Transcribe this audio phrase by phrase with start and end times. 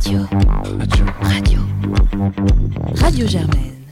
[0.00, 0.20] Radio.
[0.78, 1.04] Radio.
[1.20, 1.60] Radio.
[2.96, 3.84] Radio Germaine.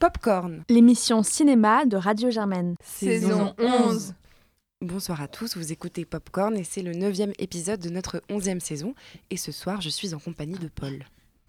[0.00, 0.64] Popcorn.
[0.68, 2.74] L'émission cinéma de Radio Germaine.
[2.82, 4.14] Saison 11.
[4.80, 8.94] Bonsoir à tous, vous écoutez Popcorn et c'est le neuvième épisode de notre onzième saison.
[9.30, 11.04] Et ce soir, je suis en compagnie de Paul,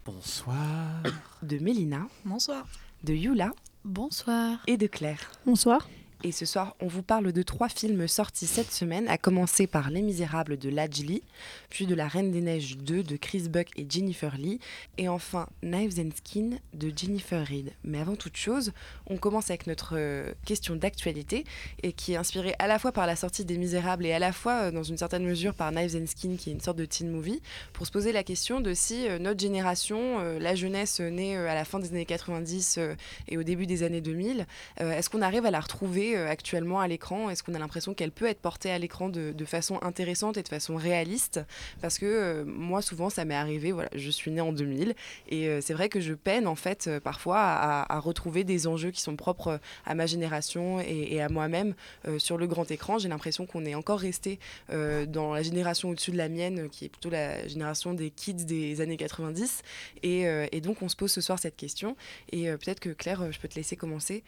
[0.05, 1.01] Bonsoir.
[1.41, 2.67] de Mélina, Bonsoir.
[3.03, 3.51] de Yula
[3.83, 4.59] Bonsoir.
[4.67, 5.31] et de Claire.
[5.45, 5.87] Bonsoir.
[6.25, 9.89] Et ce soir, on vous parle de trois films sortis cette semaine, à commencer par
[9.89, 11.21] Les Misérables de Lajli,
[11.69, 14.59] puis de La Reine des Neiges 2 de Chris Buck et Jennifer Lee,
[14.97, 17.73] et enfin Knives and Skin de Jennifer Reed.
[17.83, 18.71] Mais avant toute chose,
[19.07, 21.43] on commence avec notre euh, question d'actualité,
[21.81, 24.31] et qui est inspirée à la fois par la sortie des Misérables et à la
[24.31, 26.85] fois, euh, dans une certaine mesure, par Knives and Skin, qui est une sorte de
[26.85, 27.41] teen movie,
[27.73, 31.65] pour se poser la question de si euh, notre génération, la jeunesse née à la
[31.65, 32.95] fin des années 90 euh,
[33.27, 34.45] et au début des années 2000,
[34.81, 37.93] euh, Est-ce qu'on arrive à la retrouver euh, actuellement à l'écran Est-ce qu'on a l'impression
[37.93, 41.39] qu'elle peut être portée à l'écran de, de façon intéressante et de façon réaliste?
[41.81, 43.71] Parce que euh, moi, souvent, ça m'est arrivé.
[43.71, 44.95] Voilà, je suis née en 2000
[45.29, 49.01] et euh, c'est vrai que je peine en fait parfois à, retrouver des enjeux qui
[49.01, 51.73] sont propres à ma génération et, à moi-même
[52.17, 52.97] sur le grand écran.
[52.97, 56.89] J'ai l'impression qu'on est encore resté dans la génération au-dessus de la mienne, qui est
[56.89, 59.61] plutôt la génération des kids des années 90.
[60.01, 61.95] Et, et donc, on se pose ce soir cette question.
[62.31, 64.23] Et peut-être que Claire, je peux te laisser commencer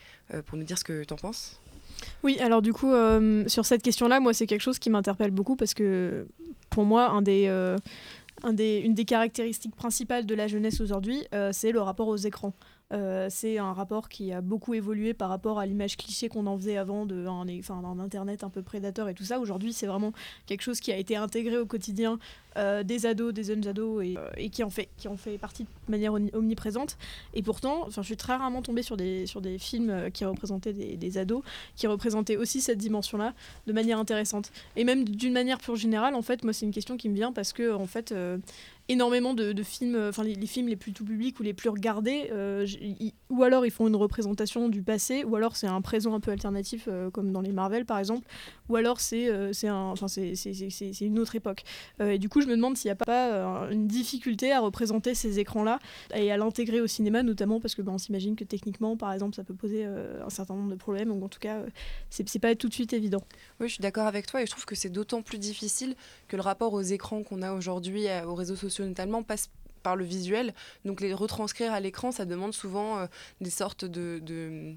[0.45, 1.59] pour nous dire ce que tu en penses.
[2.23, 5.55] Oui, alors du coup, euh, sur cette question-là, moi, c'est quelque chose qui m'interpelle beaucoup
[5.55, 6.27] parce que
[6.69, 7.77] pour moi, euh,
[8.43, 12.53] une des caractéristiques principales de la jeunesse aujourd'hui, euh, c'est le rapport aux écrans.
[12.93, 16.55] Euh, c'est un rapport qui a beaucoup évolué par rapport à l'image cliché qu'on en
[16.55, 19.39] faisait avant d'un internet un peu prédateur et tout ça.
[19.39, 20.13] Aujourd'hui, c'est vraiment
[20.45, 22.19] quelque chose qui a été intégré au quotidien
[22.57, 25.37] euh, des ados, des jeunes ados et, euh, et qui, en fait, qui en fait
[25.39, 26.97] partie de manière omni- omniprésente.
[27.33, 30.95] Et pourtant, je suis très rarement tombée sur des, sur des films qui représentaient des,
[30.95, 31.43] des ados,
[31.75, 33.33] qui représentaient aussi cette dimension-là
[33.65, 34.51] de manière intéressante.
[34.75, 37.33] Et même d'une manière plus générale, en fait, moi, c'est une question qui me vient
[37.33, 38.13] parce que, en fait,
[38.87, 42.29] énormément de, films, euh, enfin, les, films les plus tout publics ou les plus regardés,
[42.31, 42.65] euh,
[43.29, 46.31] ou alors ils font une représentation du passé, ou alors c'est un présent un peu
[46.31, 48.27] alternatif, euh, comme dans les Marvel, par exemple,
[48.69, 51.63] ou alors c'est euh, c'est une autre époque.
[52.01, 54.59] Euh, et du coup, je me demande s'il n'y a pas euh, une difficulté à
[54.59, 55.79] représenter ces écrans-là
[56.13, 59.35] et à l'intégrer au cinéma, notamment parce que ben, on s'imagine que techniquement, par exemple,
[59.35, 61.61] ça peut poser un certain nombre de problèmes, ou en tout cas,
[62.09, 63.23] c'est pas tout de suite évident.
[63.59, 65.95] Oui, je suis d'accord avec toi et je trouve que c'est d'autant plus difficile
[66.27, 69.49] que le rapport aux écrans qu'on a aujourd'hui, aux réseaux sociaux notamment, passe
[69.83, 70.53] par le visuel.
[70.83, 73.07] Donc les retranscrire à l'écran, ça demande souvent
[73.41, 74.75] des sortes de...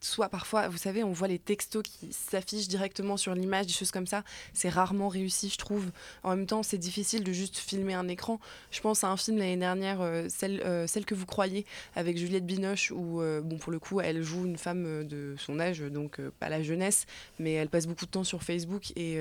[0.00, 3.90] soit parfois, vous savez, on voit les textos qui s'affichent directement sur l'image, des choses
[3.90, 4.24] comme ça.
[4.54, 5.90] C'est rarement réussi, je trouve.
[6.22, 8.40] En même temps, c'est difficile de juste filmer un écran.
[8.70, 12.16] Je pense à un film l'année dernière, euh, celle, euh, celle que vous croyez, avec
[12.16, 15.80] Juliette Binoche, où, euh, bon, pour le coup, elle joue une femme de son âge,
[15.80, 17.06] donc pas la jeunesse,
[17.38, 19.18] mais elle passe beaucoup de temps sur Facebook et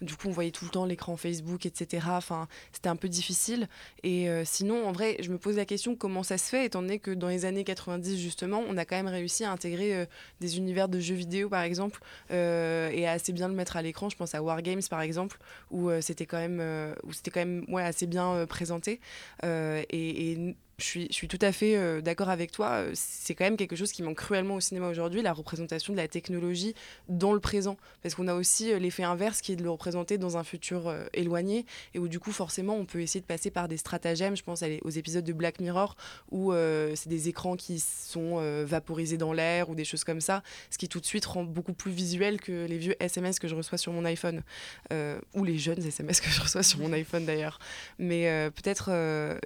[0.00, 2.06] du coup on voyait tout le temps l'écran Facebook, etc.
[2.10, 3.68] Enfin, c'était un peu difficile.
[4.02, 6.98] Et sinon, en vrai, je me pose la question comment ça se fait, étant donné
[6.98, 10.06] que dans les années 90 justement, on a quand même réussi à intégrer
[10.40, 12.00] des univers de jeux vidéo par exemple
[12.30, 14.08] euh, et assez bien le mettre à l'écran.
[14.08, 15.38] Je pense à Wargames par exemple,
[15.70, 17.44] où euh, c'était quand même, euh, où c'était quand
[17.82, 19.00] assez bien présenté.
[19.42, 22.68] Et je suis, tout à fait euh, d'accord avec toi.
[22.70, 25.98] Euh, C'est quand même quelque chose qui manque cruellement au cinéma aujourd'hui, la représentation de
[25.98, 26.74] la technologie
[27.08, 27.76] dans le présent.
[28.02, 30.92] Parce qu'on a aussi euh, l'effet inverse qui est de le représenter dans un futur
[31.14, 34.36] éloigné et où du coup forcément on peut essayer de passer par des stratagèmes.
[34.36, 35.96] Je pense aux épisodes de Black Mirror
[36.30, 40.78] où c'est des écrans qui sont vaporisés dans l'air ou des choses comme ça, ce
[40.78, 43.78] qui tout de suite rend beaucoup plus visuel que les vieux SMS que je reçois
[43.78, 44.42] sur mon iPhone.
[45.34, 47.58] Ou les jeunes SMS que je reçois sur mon iPhone d'ailleurs.
[47.98, 48.90] Mais peut-être,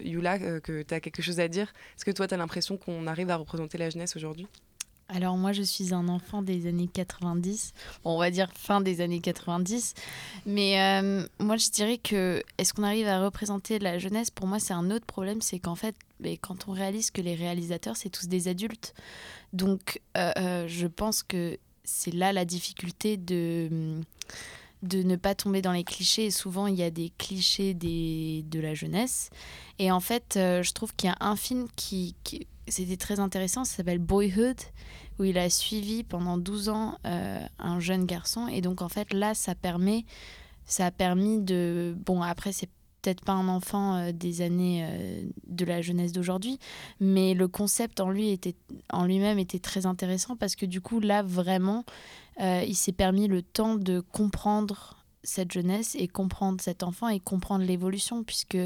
[0.03, 1.72] Yula, que tu as quelque chose à dire.
[1.97, 4.47] Est-ce que toi, tu as l'impression qu'on arrive à représenter la jeunesse aujourd'hui?
[5.09, 7.72] Alors moi je suis un enfant des années 90,
[8.03, 9.94] Bon, on va dire fin des années 90,
[10.47, 14.31] mais euh, moi je dirais que est-ce qu'on arrive à représenter la jeunesse?
[14.31, 17.36] Pour moi c'est un autre problème, c'est qu'en fait mais quand on réalise que les
[17.36, 18.94] réalisateurs c'est tous des adultes,
[19.53, 24.00] donc euh, euh, je pense que c'est là la difficulté de
[24.86, 26.26] de ne pas tomber dans les clichés.
[26.26, 29.30] Et souvent, il y a des clichés des, de la jeunesse.
[29.78, 33.21] Et en fait, euh, je trouve qu'il y a un film qui, qui- c'était très
[33.21, 34.56] intéressant, ça s'appelle Boyhood,
[35.18, 38.48] où il a suivi pendant 12 ans euh, un jeune garçon.
[38.48, 40.04] Et donc, en fait, là, ça permet,
[40.66, 41.94] ça a permis de...
[42.04, 42.68] Bon, après, c'est
[43.06, 46.58] peut-être pas un enfant euh, des années euh, de la jeunesse d'aujourd'hui,
[46.98, 48.56] mais le concept en lui était,
[48.92, 51.84] en lui-même était très intéressant parce que du coup, là, vraiment,
[52.41, 57.20] euh, il s'est permis le temps de comprendre cette jeunesse et comprendre cet enfant et
[57.20, 58.58] comprendre l'évolution puisque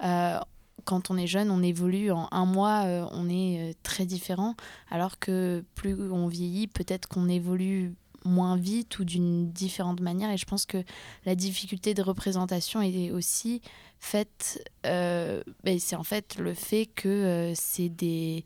[0.00, 4.54] quand on est jeune, on évolue en un mois, on est très différent,
[4.90, 7.94] alors que plus on vieillit, peut-être qu'on évolue
[8.28, 10.30] moins vite ou d'une différente manière.
[10.30, 10.82] Et je pense que
[11.24, 13.60] la difficulté de représentation est aussi
[13.98, 18.44] faite, euh, ben, c'est en fait le fait que euh, c'est des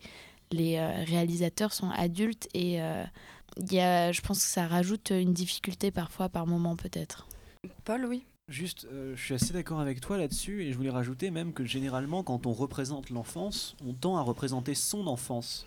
[0.50, 2.78] les réalisateurs sont adultes et
[3.56, 7.26] il y a, je pense que ça rajoute une difficulté parfois par moment peut-être.
[7.84, 8.26] Paul, oui.
[8.48, 11.64] Juste, euh, je suis assez d'accord avec toi là-dessus et je voulais rajouter même que
[11.64, 15.66] généralement quand on représente l'enfance, on tend à représenter son enfance.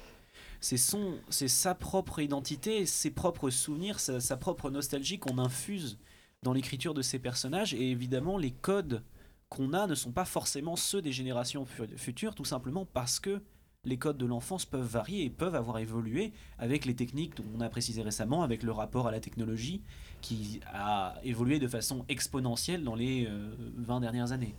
[0.61, 5.97] C'est son, c'est sa propre identité, ses propres souvenirs, sa, sa propre nostalgie qu'on infuse
[6.43, 9.03] dans l'écriture de ces personnages et évidemment les codes
[9.49, 11.65] qu'on a ne sont pas forcément ceux des générations
[11.97, 13.41] futures tout simplement parce que
[13.85, 17.61] les codes de l'enfance peuvent varier et peuvent avoir évolué avec les techniques dont on
[17.61, 19.81] a précisé récemment, avec le rapport à la technologie
[20.21, 23.29] qui a évolué de façon exponentielle dans les
[23.77, 24.55] 20 euh, dernières années.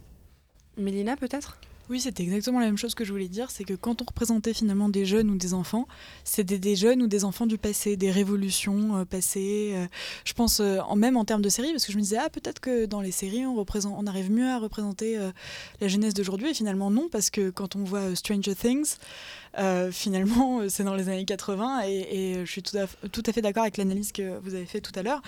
[0.76, 1.58] Mélina, peut-être?
[1.90, 4.54] Oui, c'est exactement la même chose que je voulais dire, c'est que quand on représentait
[4.54, 5.86] finalement des jeunes ou des enfants,
[6.24, 9.72] c'était des jeunes ou des enfants du passé, des révolutions euh, passées.
[9.74, 9.86] Euh,
[10.24, 12.60] je pense en, même en termes de séries, parce que je me disais, ah peut-être
[12.60, 15.18] que dans les séries, on, on arrive mieux à représenter
[15.80, 18.96] la jeunesse d'aujourd'hui, et finalement non, parce que quand on voit Stranger Things,
[19.58, 23.42] euh, finalement, c'est dans les années 80 et, je suis tout à, tout à fait
[23.42, 25.22] d'accord avec l'analyse que vous avez fait tout à l'heure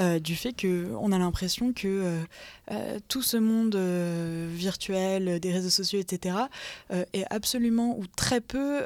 [0.00, 2.22] euh, du fait qu'on a l'impression que
[2.70, 6.36] euh, tout ce monde virtuel, des réseaux sociaux, etc.,
[7.12, 8.82] est absolument ou très peu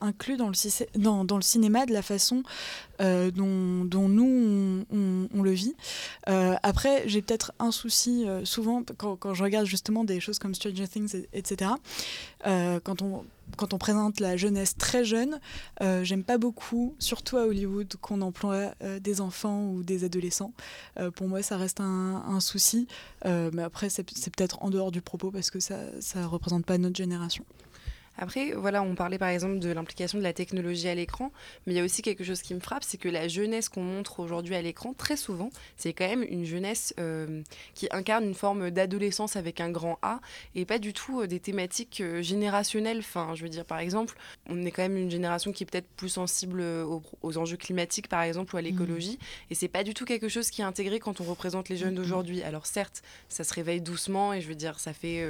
[0.00, 2.42] inclus dans le, cinéma de la façon
[3.00, 5.74] dont, dont, nous, on, le vit.
[6.26, 10.86] après, j'ai peut-être un souci souvent quand, quand, je regarde justement des choses comme Stranger
[10.86, 11.72] Things, etc.
[12.44, 13.24] quand on
[13.56, 15.40] quand on présente la jeunesse très jeune,
[15.82, 20.52] euh, j'aime pas beaucoup, surtout à Hollywood, qu'on emploie euh, des enfants ou des adolescents.
[20.98, 22.88] Euh, pour moi, ça reste un, souci.
[23.24, 25.76] mais après, c'est peut-être en dehors du propos parce que ça
[26.16, 27.44] ne représente pas notre génération.
[28.18, 31.32] Après, voilà, on parlait par exemple de l'implication de la technologie à l'écran,
[31.66, 33.82] mais il y a aussi quelque chose qui me frappe, c'est que la jeunesse qu'on
[33.82, 37.42] montre aujourd'hui à l'écran, très souvent, c'est quand même une jeunesse euh,
[37.74, 40.20] qui incarne une forme d'adolescence avec un grand A,
[40.54, 42.98] et pas du tout euh, des thématiques euh, générationnelles.
[42.98, 44.16] Enfin, je veux dire, par exemple,
[44.48, 48.22] on est quand même une génération qui est peut-être plus sensible aux, enjeux climatiques, par
[48.22, 49.52] exemple, ou à l'écologie, mmh.
[49.52, 51.94] et c'est pas du tout quelque chose qui est intégré quand on représente les jeunes
[51.94, 51.96] mmh.
[51.96, 52.42] d'aujourd'hui.
[52.42, 55.26] Alors certes, ça se réveille doucement, et je veux dire, ça fait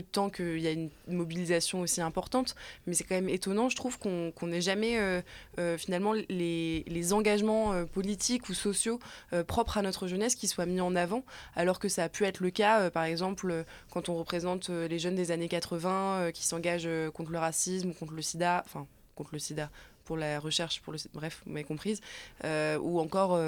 [0.00, 2.54] de temps qu'il y a une mobilisation aussi importante.
[2.86, 5.22] Mais c'est quand même étonnant, je trouve, qu'on n'ait jamais euh,
[5.58, 8.98] euh, finalement les, engagements euh, politiques ou sociaux
[9.46, 11.24] propres à notre jeunesse qui soient mis en avant,
[11.54, 15.14] alors que ça a pu être le cas, par exemple, quand on représente les jeunes
[15.14, 19.70] des années 80 qui s'engagent contre le racisme contre le sida, enfin, contre le sida
[20.04, 22.00] pour la recherche, pour le, bref, vous m'avez comprise,
[22.42, 23.38] ou encore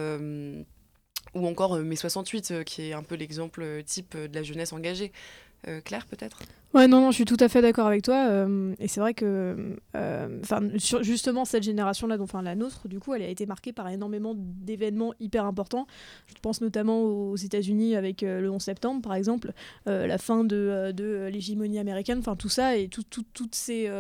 [1.35, 5.13] ou encore mai 68, qui est un peu l'exemple type de la jeunesse engagée.
[5.69, 6.39] Euh, Claire, peut-être?
[6.77, 8.29] Ouais, non, non, je suis tout à fait d'accord avec toi.
[8.29, 10.61] Euh, et c'est vrai que, euh, enfin,
[11.01, 15.15] justement, cette génération-là, enfin la nôtre, du coup, elle a été marquée par énormément d'événements
[15.19, 15.87] hyper importants.
[16.27, 19.53] Je pense notamment aux États-Unis avec le 11 septembre, par exemple,
[19.87, 23.91] la fin de, de l'hégémonie américaine, enfin tout ça et toutes ces,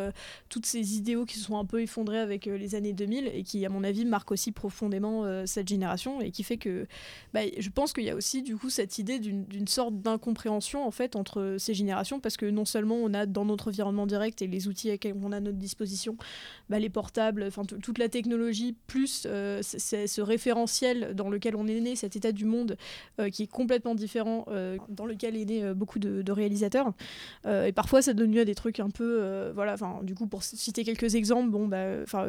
[0.50, 3.64] toutes ces idéaux qui se sont un peu effondrés avec les années 2000 et qui,
[3.64, 6.86] à mon avis, marquent aussi profondément cette génération et qui fait que,
[7.32, 10.90] bah, je pense qu'il y a aussi du coup cette idée d'une sorte d'incompréhension en
[10.90, 14.46] fait entre ces générations parce que non seulement on a dans notre environnement direct et
[14.46, 16.16] les outils qu'on a à notre disposition,
[16.68, 21.80] bah, les portables, enfin toute la technologie, plus euh, ce référentiel dans lequel on est
[21.80, 22.76] né, cet état du monde
[23.20, 26.92] euh, qui est complètement différent, euh, dans lequel est né beaucoup de, réalisateurs.
[27.46, 30.42] et parfois ça donne lieu à des trucs un peu, voilà, enfin du coup pour
[30.42, 32.26] citer quelques exemples, bon bah, enfin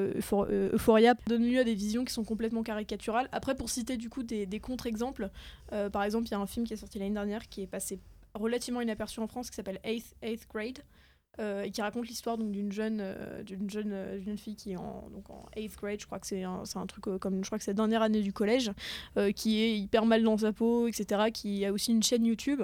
[0.73, 3.27] Euphoria donne lieu à des visions qui sont complètement caricaturales.
[3.31, 5.29] Après pour citer du coup des, des contre-exemples,
[5.91, 7.99] par exemple il y a un film qui est sorti l'année dernière qui est passé
[8.37, 10.79] relativement inaperçu en France qui s'appelle Eighth, Eighth Grade.
[11.39, 15.29] Euh, qui raconte l'histoire d'une jeune euh, jeune euh, jeune fille qui est en donc
[15.29, 17.75] en eighth grade je crois que c'est un, un truc comme je crois que c'est
[17.75, 18.71] dernière année du collège
[19.35, 22.63] qui est hyper mal dans sa peau etc qui a aussi une chaîne YouTube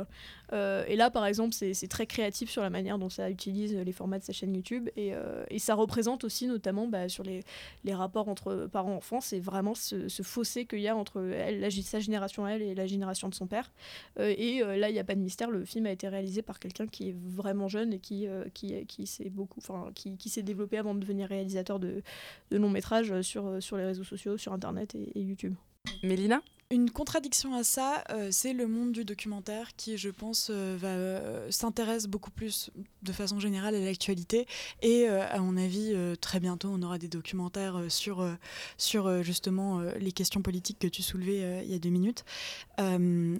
[0.87, 4.19] et là, par exemple, c'est très créatif sur la manière dont ça utilise les formats
[4.19, 4.87] de sa chaîne YouTube.
[4.95, 5.13] Et,
[5.49, 7.41] et ça représente aussi, notamment, bah, sur les,
[7.83, 11.99] les, rapports entre parents-enfants, c'est vraiment ce, fossé qu'il y a entre elle, la, sa
[11.99, 13.71] génération, elle, et la génération de son père.
[14.19, 16.85] Et là, il n'y a pas de mystère, le film a été réalisé par quelqu'un
[16.85, 20.77] qui est vraiment jeune et qui, qui, qui s'est beaucoup, enfin, qui, qui s'est développé
[20.77, 22.03] avant de devenir réalisateur de,
[22.51, 25.55] de longs métrages sur, sur les réseaux sociaux, sur Internet et, et YouTube.
[26.03, 26.41] Mélina?
[26.73, 31.51] Une contradiction à ça, euh, c'est le monde du documentaire qui, je pense, euh, euh,
[31.51, 32.71] s'intéresse beaucoup plus
[33.03, 34.47] de façon générale à l'actualité.
[34.81, 38.25] Et à mon avis, très bientôt, on aura des documentaires sur,
[38.77, 42.23] sur justement les questions politiques que tu soulevais il y a deux minutes.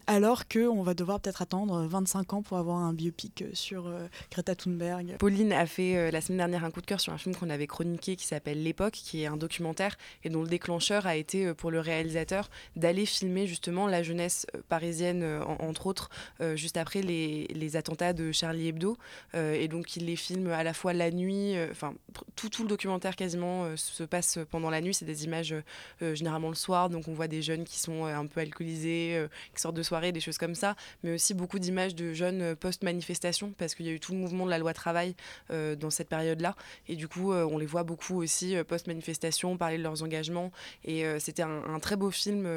[0.05, 3.89] alors qu'on va devoir peut-être attendre 25 ans pour avoir un biopic sur
[4.31, 5.15] Greta Thunberg.
[5.17, 7.67] Pauline a fait la semaine dernière un coup de cœur sur un film qu'on avait
[7.67, 11.71] chroniqué qui s'appelle L'époque, qui est un documentaire et dont le déclencheur a été pour
[11.71, 16.09] le réalisateur d'aller filmer justement la jeunesse euh, parisienne, euh, entre autres,
[16.41, 18.97] euh, juste après les, les, attentats de Charlie Hebdo.
[19.33, 21.95] et donc il les filme à la fois la nuit, enfin
[22.35, 24.93] tout, tout, le documentaire quasiment se passe pendant la nuit.
[24.93, 25.55] C'est des images
[26.01, 29.25] généralement le soir, donc on voit des jeunes qui sont un peu alcoolisés,
[29.55, 33.53] qui sortent de soirée, des choses comme ça, mais aussi beaucoup d'images de jeunes post-manifestation,
[33.57, 35.15] parce qu'il y a eu tout le mouvement de la loi travail
[35.49, 36.55] dans cette période-là.
[36.87, 40.51] Et du coup, on les voit beaucoup aussi post-manifestation, parler de leurs engagements.
[40.83, 42.47] Et c'était un, un, très beau film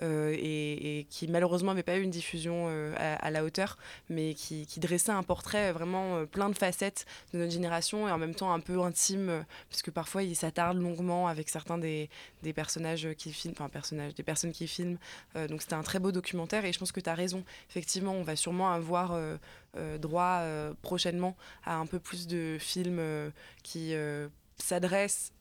[0.00, 3.76] euh, et, qui malheureusement n'avait pas eu une diffusion euh, à, la hauteur,
[4.08, 8.18] mais qui, dressait un portrait vraiment euh, plein de facettes de notre génération et en
[8.18, 12.08] même temps un peu intime, puisque parfois il s'attarde longuement avec certains des,
[12.42, 14.98] des personnages qui filment, enfin personnages, des personnes qui filment.
[15.48, 17.44] donc c'était un très beau documentaire et je pense que tu as raison.
[17.70, 19.18] Effectivement, on va sûrement avoir
[20.00, 20.42] droit
[20.82, 23.00] prochainement à un peu plus de films
[23.62, 23.94] qui
[24.56, 25.32] s'adressent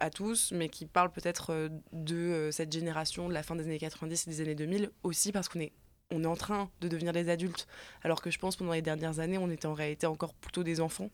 [0.00, 3.64] à tous, mais qui parle peut-être euh, de euh, cette génération de la fin des
[3.64, 5.72] années 90 et des années 2000, aussi parce qu'on est
[6.12, 7.68] on est en train de devenir des adultes,
[8.02, 10.80] alors que je pense pendant les dernières années, on était en réalité encore plutôt des
[10.80, 11.08] enfants,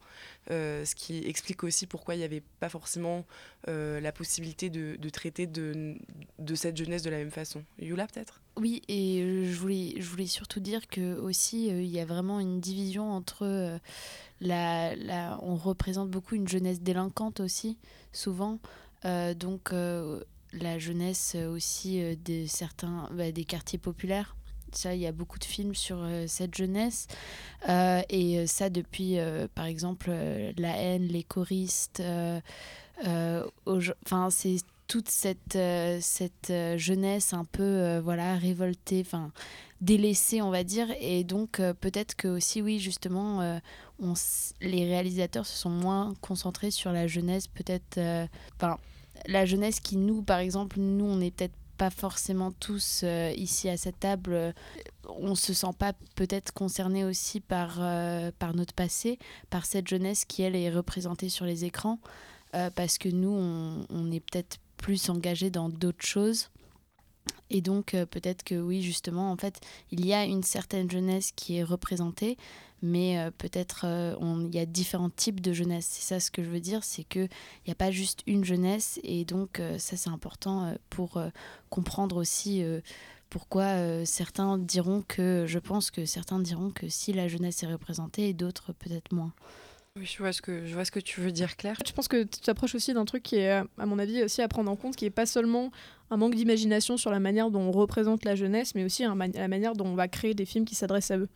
[0.50, 3.26] euh, ce qui explique aussi pourquoi il n'y avait pas forcément
[3.66, 5.96] la possibilité de, traiter de,
[6.38, 7.62] de, cette jeunesse de la même façon.
[7.78, 8.40] Yula peut-être?
[8.56, 12.58] Oui, et je voulais, je voulais surtout dire que aussi il y a vraiment une
[12.58, 13.78] division entre
[14.40, 17.76] la, la, on représente beaucoup une jeunesse délinquante aussi,
[18.12, 18.58] souvent.
[19.04, 20.22] Euh, donc euh,
[20.52, 24.36] la jeunesse aussi euh, de certains bah, des quartiers populaires.
[24.72, 27.06] Ça, il y a beaucoup de films sur cette jeunesse.
[27.66, 29.16] et ça, depuis,
[29.54, 30.10] par exemple,
[30.58, 32.02] La haine, les choristes.
[33.02, 34.56] Enfin, c'est
[34.86, 35.58] toute cette,
[36.00, 39.32] cette jeunesse un peu voilà révoltée, enfin
[39.80, 40.88] délaissée, on va dire.
[41.00, 43.60] Et donc, peut-être que aussi, oui, justement,
[43.98, 44.14] on,
[44.60, 47.98] les réalisateurs se sont moins concentrés sur la jeunesse, peut-être.
[48.56, 48.78] Enfin
[49.26, 53.68] la jeunesse qui nous, par exemple, nous, on n'est peut-être pas forcément tous euh, ici
[53.68, 54.52] à cette table, euh,
[55.08, 59.18] on se sent pas peut-être concerné aussi par, euh, par notre passé,
[59.50, 61.98] par cette jeunesse qui, elle, est représentée sur les écrans,
[62.74, 66.50] parce que nous, on, on est peut-être plus engagés dans d'autres choses.
[67.50, 71.56] Et donc peut-être que oui, justement, en fait, il y a une certaine jeunesse qui
[71.56, 72.36] est représentée,
[72.82, 74.14] mais euh, peut-être euh,
[74.46, 75.86] il y a différents types de jeunesse.
[75.90, 77.28] C'est ça ce que je veux dire, c'est qu'il
[77.66, 81.20] n'y a pas juste une jeunesse, et donc euh, ça c'est important pour
[81.70, 82.62] comprendre aussi
[83.30, 88.28] pourquoi certains diront que, je pense que certains diront que si la jeunesse est représentée,
[88.28, 89.32] et d'autres peut-être moins.
[89.98, 91.76] Je vois, ce que, je vois ce que tu veux dire, Claire.
[91.86, 94.48] Je pense que tu t'approches aussi d'un truc qui est, à mon avis, aussi à
[94.48, 95.70] prendre en compte, qui n'est pas seulement
[96.10, 99.74] un manque d'imagination sur la manière dont on représente la jeunesse, mais aussi la manière
[99.74, 101.28] dont on va créer des films qui s'adressent à eux.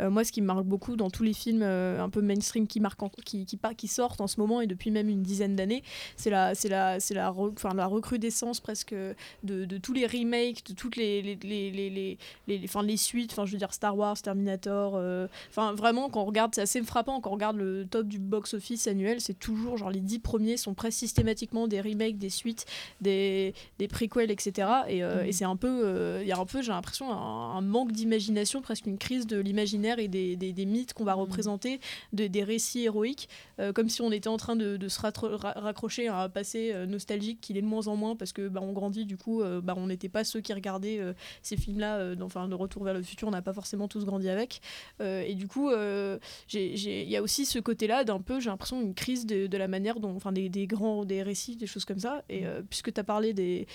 [0.00, 2.66] Euh, moi, ce qui me marque beaucoup dans tous les films euh, un peu mainstream
[2.66, 5.82] qui, marquent qui, qui, qui, sortent en ce moment et depuis même une dizaine d'années,
[6.16, 8.94] c'est la, la, la, enfin, la recrudescence presque
[9.42, 13.52] de, tous les remakes, de toutes les, les, les, les, les, les suites, enfin, je
[13.52, 14.94] veux dire Star Wars, Terminator.
[14.96, 18.86] Euh, vraiment, quand on regarde, c'est assez frappant quand on regarde le top du box-office
[18.86, 22.66] annuel, c'est toujours genre les dix premiers sont presque systématiquement des remakes, des suites,
[23.00, 24.68] des, des préquels, etc.
[24.88, 25.32] Et, et mm.
[25.32, 28.98] c'est un peu, il y a un peu, j'ai l'impression, un manque d'imagination, presque une
[28.98, 31.20] crise de l'imaginaire et des, des, mythes qu'on va mm.
[31.20, 31.80] représenter,
[32.12, 33.28] des récits héroïques,
[33.60, 36.86] euh, comme si on était en train de, de se raccrocher à un passé euh,
[36.86, 39.60] nostalgique qu'il est de moins en moins parce que bah, on grandit, du coup, euh,
[39.60, 41.00] bah, on n'était pas ceux qui regardaient
[41.42, 44.60] ces films-là, enfin, de Retour vers le futur, on n'a pas forcément tous grandi avec.
[45.00, 49.26] et du coup, il y a aussi ce côté-là d'un peu, j'ai l'impression, une crise
[49.26, 52.22] de, de, la manière dont, enfin, des, des, grands, des récits, des choses comme ça.
[52.28, 53.66] Et puisque tu as parlé des,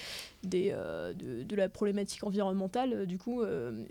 [0.43, 0.75] des,
[1.15, 3.41] de, la problématique environnementale, du coup,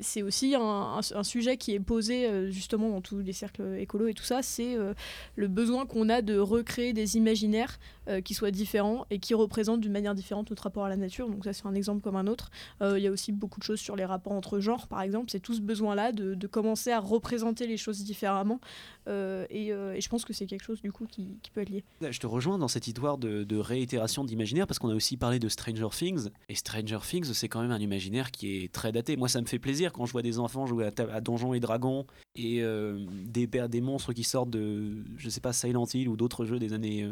[0.00, 4.14] c'est aussi un, sujet qui est posé euh, justement dans tous les cercles écolos et
[4.14, 4.94] tout ça, c'est euh,
[5.36, 7.78] le besoin qu'on a de recréer des imaginaires
[8.08, 11.28] euh, qui soient différents et qui représentent d'une manière différente notre rapport à la nature.
[11.28, 12.50] Donc ça c'est un exemple comme un autre.
[12.80, 15.30] Il y a aussi beaucoup de choses sur les rapports entre genres, par exemple.
[15.30, 18.60] C'est tout ce besoin-là de, commencer à représenter les choses différemment.
[19.06, 21.84] Et, je pense que c'est quelque chose du coup qui, peut être lié.
[22.00, 25.48] Je te rejoins dans cette histoire de, réitération d'imaginaire parce qu'on a aussi parlé de
[25.48, 29.16] Stranger Things Et Stranger Things, c'est quand même un imaginaire qui est très daté.
[29.16, 32.06] Moi, ça me fait plaisir quand je vois des enfants jouer à, Donjons et Dragons
[32.34, 36.44] et euh, des, des monstres qui sortent de, je sais pas, Silent Hill ou d'autres
[36.44, 37.04] jeux des années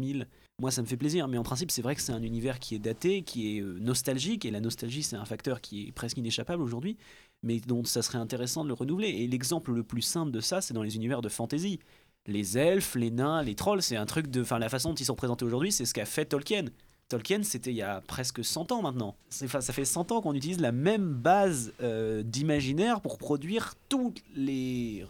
[0.00, 0.26] 90-2000.
[0.60, 1.28] Moi, ça me fait plaisir.
[1.28, 4.44] Mais en principe, c'est vrai que c'est un univers qui est daté, qui est nostalgique.
[4.44, 6.96] Et la nostalgie, c'est un facteur qui est presque inéchappable aujourd'hui
[7.42, 9.08] mais dont ça serait intéressant de le renouveler.
[9.08, 11.80] Et l'exemple le plus simple de ça, c'est dans les univers de fantasy
[12.26, 14.42] les elfes, les nains, les trolls, c'est un truc de.
[14.42, 16.66] Enfin, la façon dont ils sont présentés aujourd'hui, c'est ce qu'a fait Tolkien.
[17.08, 19.16] Tolkien, c'était il y a presque 100 ans maintenant.
[19.42, 24.22] Enfin, ça fait 100 ans qu'on utilise la même base euh, d'imaginaire pour produire toutes
[24.36, 25.04] les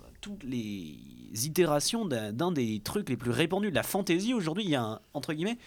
[1.32, 4.34] itérations d'un des trucs les plus répandus de la fantasy.
[4.34, 5.58] Aujourd'hui, il y a un, entre guillemets,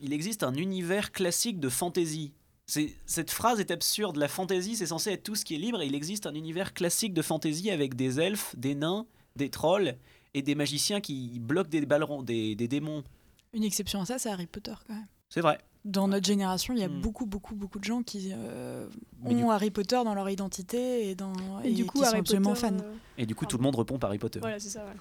[0.00, 2.32] il existe un univers classique de fantasy.
[2.66, 4.16] Cette phrase est absurde.
[4.16, 6.72] La fantasy, c'est censé être tout ce qui est libre, et il existe un univers
[6.74, 9.96] classique de fantasy avec des elfes, des nains, des trolls
[10.34, 13.04] et des magiciens qui bloquent des ballons, des, des démons.
[13.52, 15.06] Une exception à ça, c'est Harry Potter quand même.
[15.28, 17.00] C'est vrai dans notre génération, il y a hmm.
[17.00, 18.86] beaucoup, beaucoup, beaucoup de gens qui euh,
[19.24, 21.32] ont Harry Potter dans leur identité et, dans,
[21.64, 22.72] et, du coup, qui sont absolument fans.
[22.72, 24.38] Euh, et du coup, tout le monde répond par Harry Potter.
[24.38, 24.84] Voilà, c'est ça.
[24.84, 24.92] Ouais.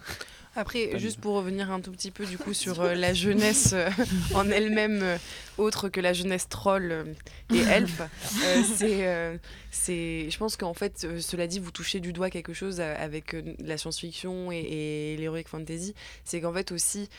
[0.56, 3.74] Après, juste pour revenir un tout petit peu du coup sur euh, la jeunesse
[4.36, 5.18] en elle-même,
[5.58, 7.16] autre que la jeunesse troll
[7.54, 8.02] et elfe,
[8.76, 9.40] c'est,
[9.70, 13.78] c'est, je pense qu'en fait, cela dit, vous touchez du doigt quelque chose avec la
[13.78, 15.94] science-fiction et, et l'heroic fantasy,
[16.24, 17.10] c'est qu'en fait aussi,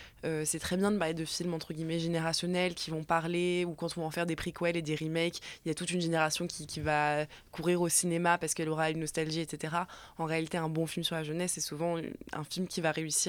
[0.44, 3.96] c'est très bien de parler de films entre guillemets générationnels qui vont parler ou quand
[3.96, 6.46] on va en faire des prequels et des remakes, il y a toute une génération
[6.46, 9.74] qui, qui va courir au cinéma parce qu'elle aura une nostalgie, etc.
[10.18, 11.96] En réalité, un bon film sur la jeunesse, c'est souvent
[12.32, 13.21] un film qui va réussir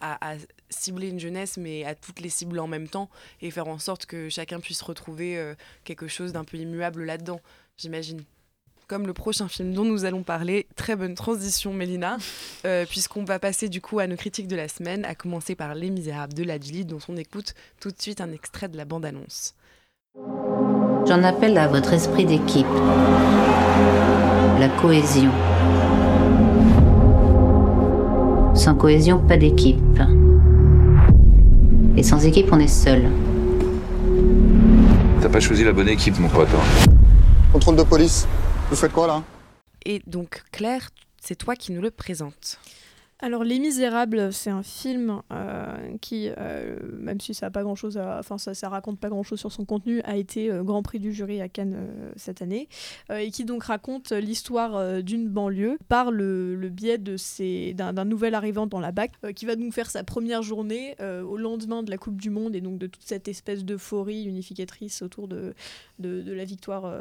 [0.00, 0.34] à,
[0.70, 3.08] cibler une jeunesse, mais à toutes les cibles en même temps
[3.40, 7.40] et faire en sorte que chacun puisse retrouver euh, quelque chose d'un peu immuable là-dedans,
[7.76, 8.22] j'imagine
[8.88, 10.66] comme le prochain film dont nous allons parler.
[10.74, 12.16] Très bonne transition, Mélina,
[12.64, 15.74] euh, puisqu'on va passer du coup à nos critiques de la semaine, à commencer par
[15.74, 19.54] Les Misérables de Ladjili, dont on écoute tout de suite un extrait de la bande-annonce.
[21.06, 22.66] J'en appelle à votre esprit d'équipe,
[24.58, 25.30] la cohésion.
[28.68, 29.78] Sans cohésion, pas d'équipe.
[31.96, 33.10] Et sans équipe, on est seul.
[35.22, 36.50] T'as pas choisi la bonne équipe, mon pote.
[36.52, 36.92] Hein.
[37.50, 38.28] Contrôle de police.
[38.68, 39.22] Vous faites quoi là?
[39.86, 42.58] Et donc, Claire, c'est toi qui nous le présentes.
[43.20, 47.74] Alors, Les Misérables, c'est un film euh, qui, euh, même si ça a pas grand
[47.74, 51.00] chose enfin ça, raconte pas grand chose sur son contenu, a été euh, Grand Prix
[51.00, 52.68] du jury à Cannes cette année
[53.12, 57.16] et qui donc raconte l'histoire d'une banlieue par le, biais de
[57.72, 61.82] d'un nouvel arrivant dans la BAC qui va donc faire sa première journée au lendemain
[61.82, 65.54] de la Coupe du Monde et donc de toute cette espèce d'euphorie unificatrice autour de,
[65.98, 66.92] de, de la victoire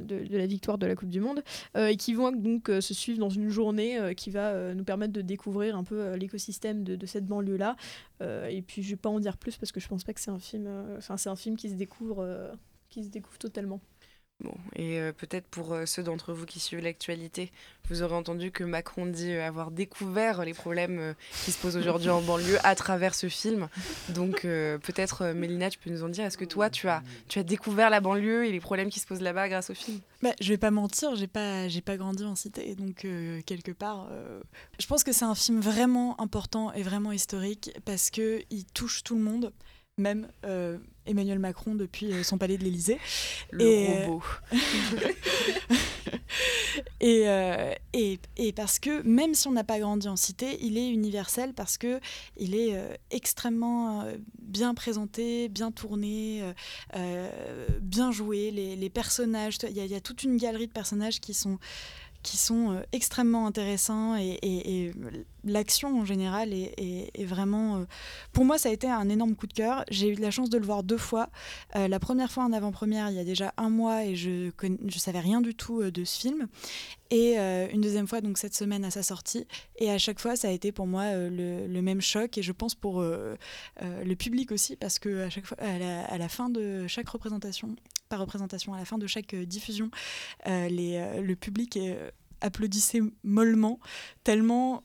[0.00, 1.42] de, de, la victoire de la Coupe du Monde
[1.76, 5.63] et qui vont donc se suivre dans une journée qui va nous permettre de découvrir
[5.70, 7.76] un peu euh, l'écosystème de, cette banlieue-là.
[8.20, 10.20] Euh, et puis je vais pas en dire plus parce que je pense pas que
[10.20, 12.52] c'est un film, euh, enfin c'est un film qui se découvre,
[12.90, 13.80] qui se découvre totalement.
[14.44, 17.50] Bon, et euh, peut-être pour euh, ceux d'entre vous qui suivent l'actualité,
[17.88, 22.10] vous aurez entendu que Macron dit euh, avoir découvert les problèmes qui se posent aujourd'hui
[22.10, 23.68] en banlieue à travers ce film.
[24.10, 27.42] Donc peut-être, Mélina, tu peux nous en dire, est-ce que toi, tu as, tu as
[27.42, 30.00] découvert la banlieue et les problèmes qui se posent là-bas grâce au film?
[30.22, 33.06] Bah, Je vais pas mentir, j'ai pas, pas grandi en cité, donc
[33.46, 34.08] quelque part,
[34.78, 39.14] je pense que c'est un film vraiment important et vraiment historique parce qu'il touche tout
[39.14, 39.52] le monde
[39.96, 42.98] même euh, Emmanuel Macron depuis euh, son palais de l'Élysée.
[43.50, 44.22] Le et, robot.
[47.00, 47.26] et,
[47.92, 51.52] et, et, parce que même si on n'a pas grandi en cité, il est universel
[51.54, 52.00] parce que
[52.36, 52.76] il est
[53.10, 54.04] extrêmement
[54.40, 56.42] bien présenté, bien tourné,
[57.80, 58.50] bien joué.
[58.50, 61.58] Les, les personnages, il y, y, a toute une galerie de personnages qui sont
[62.24, 64.90] qui sont euh, extrêmement intéressants et,
[65.46, 67.76] l'action en général est, vraiment...
[67.76, 67.84] Euh,
[68.32, 69.84] pour moi, ça a été un énorme coup de cœur.
[69.90, 71.28] J'ai eu la chance de le voir deux fois.
[71.76, 74.90] Euh, la première fois en avant-première, il y a déjà un mois et je ne
[74.90, 76.48] savais rien du tout de ce film.
[77.10, 79.46] Et une deuxième fois, donc cette semaine à sa sortie.
[79.76, 82.38] Et à chaque fois, ça a été pour moi le, même choc.
[82.38, 87.76] Et je pense pour le public aussi, parce que à la, fin de chaque représentation,
[88.08, 89.90] par représentation, à la fin de chaque diffusion,
[90.46, 91.78] les, le public
[92.40, 93.80] applaudissait mollement,
[94.22, 94.84] tellement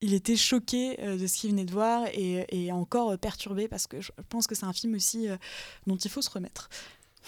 [0.00, 3.86] il était choqué euh, de ce qu'il venait de voir et, encore euh, perturbé parce
[3.86, 5.36] que je pense que c'est un film aussi euh,
[5.86, 6.68] dont il faut se remettre.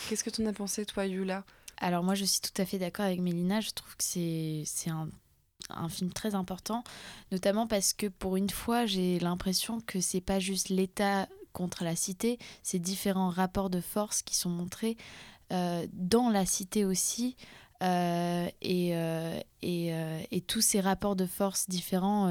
[0.08, 1.44] Qu'est-ce que tu en as pensé, toi, Yula?
[1.78, 3.60] Alors, moi, je suis tout à fait d'accord avec Mélina.
[3.60, 5.08] Je trouve que c'est un,
[5.70, 6.84] un film très important,
[7.32, 11.96] notamment parce que pour une fois, j'ai l'impression que c'est pas juste l'État contre la
[11.96, 14.96] cité, c'est différents rapports de force qui sont montrés
[15.50, 17.36] dans la cité aussi.
[17.82, 22.30] Euh, et, euh, et, euh, et, tous ces rapports de force différents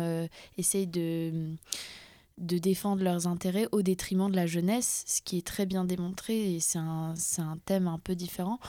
[0.57, 1.55] essayent de,
[2.37, 6.55] de défendre leurs intérêts au détriment de la jeunesse, ce qui est très bien démontré
[6.55, 8.59] et c'est un, un, thème un peu différent.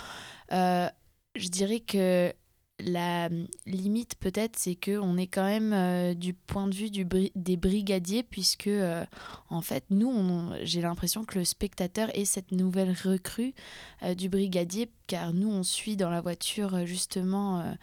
[0.53, 0.89] Euh,
[1.37, 2.33] je dirais que
[2.85, 3.29] la
[3.67, 7.57] limite peut-être c'est que on est quand même euh, du point de vue du des
[7.57, 9.05] brigadiers puisque euh,
[9.49, 13.55] en fait nous j'ai l'impression que le spectateur est cette nouvelle recrue
[14.03, 17.75] euh, du brigadier car nous on suit dans la voiture justement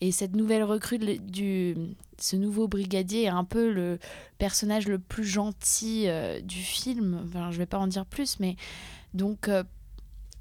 [0.00, 1.76] et cette nouvelle recrue du
[2.18, 3.98] ce nouveau brigadier est un peu le
[4.38, 6.06] personnage le plus gentil
[6.44, 7.22] du film.
[7.26, 8.54] Enfin je vais pas en dire plus mais
[9.14, 9.50] donc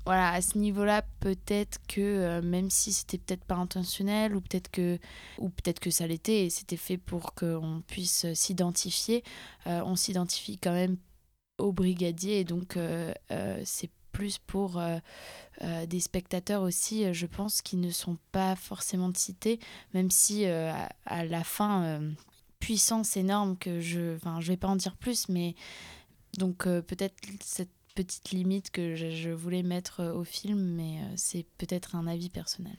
[0.06, 4.70] voilà, à ce niveau-là, peut-être que euh, même si c'était peut-être pas intentionnel ou peut-être
[4.70, 5.00] que
[5.40, 9.24] peut-être que ça l'était et c'était fait pour qu'on puisse s'identifier,
[9.66, 10.98] euh, on s'identifie quand même
[11.58, 13.14] au brigadier et donc euh,
[13.64, 14.82] c'est plus pour
[15.62, 19.60] des spectateurs aussi, je pense, qui ne sont pas forcément cités,
[19.94, 22.00] même si à, à, la fin,
[22.62, 25.54] puissance énorme que je, enfin, je vais pas en dire plus, mais
[26.38, 31.46] donc peut-être cette petite limite que je, voulais mettre euh, au film, mais euh, c'est
[31.58, 32.78] peut-être un avis personnel.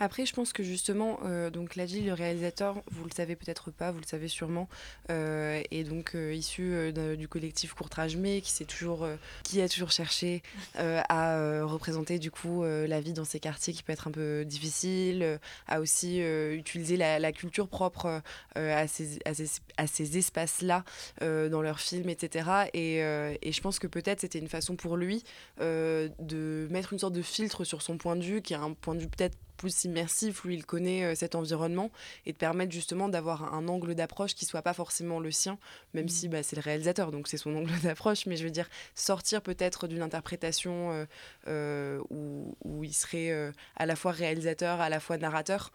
[0.00, 3.90] Après, je pense que justement, euh, donc Ladji, le réalisateur, vous le savez peut-être pas,
[3.90, 4.68] vous le savez sûrement,
[5.10, 9.08] euh, est donc euh, issu euh, du collectif Courtrage Mais, qui, toujours,
[9.42, 10.42] qui a toujours cherché
[10.76, 15.38] à représenter du coup la vie dans ces quartiers qui peut être un peu difficile,
[15.66, 18.22] à aussi utiliser la, culture propre
[18.54, 20.84] à ces, à ces, à ces espaces-là
[21.20, 22.48] dans leurs films, etc.
[22.74, 25.24] Et, et je pense que peut-être c'était une façon pour lui
[25.58, 28.94] de mettre une sorte de filtre sur son point de vue, qui est un point
[28.94, 31.90] de vue peut-être plus immersif où il connaît euh, cet environnement
[32.24, 35.58] et de permettre justement d'avoir un angle d'approche qui soit pas forcément le sien,
[35.92, 36.08] même mmh.
[36.08, 39.42] si bah, c'est le réalisateur, donc c'est son angle d'approche, mais je veux dire sortir
[39.42, 41.04] peut-être d'une interprétation euh,
[41.48, 45.72] euh, où, où, il serait à la fois réalisateur, à la fois narrateur,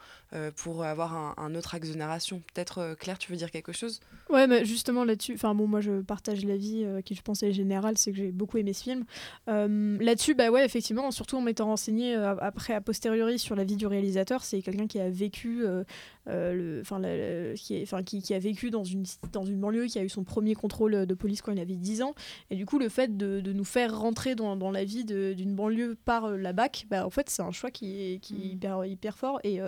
[0.56, 2.42] pour avoir un, un, autre axe de narration.
[2.54, 4.00] Peut-être Claire, tu veux dire quelque chose?
[4.34, 7.98] Ouais, mais justement là-dessus, enfin bon, moi je partage l'avis qui je pense est général,
[8.00, 9.06] c'est que j'ai beaucoup aimé ce film.
[9.48, 13.86] là-dessus, bah ouais, effectivement, surtout en m'étant renseigné après a posteriori sur la vie du
[13.86, 15.64] réalisateur, c'est quelqu'un qui a vécu,
[16.28, 17.02] euh, euh, enfin,
[17.56, 20.24] qui, est, qui, qui, a vécu dans une, dans une banlieue, qui a eu son
[20.24, 22.16] premier contrôle de police quand il avait 10 ans.
[22.50, 25.56] Et du coup, le fait de, de nous faire rentrer dans, dans la vie d'une
[25.56, 28.48] banlieue par euh, la BAC, bah, en fait, c'est un choix qui est, qui est
[28.48, 28.52] mm.
[28.52, 29.60] hyper, hyper fort et,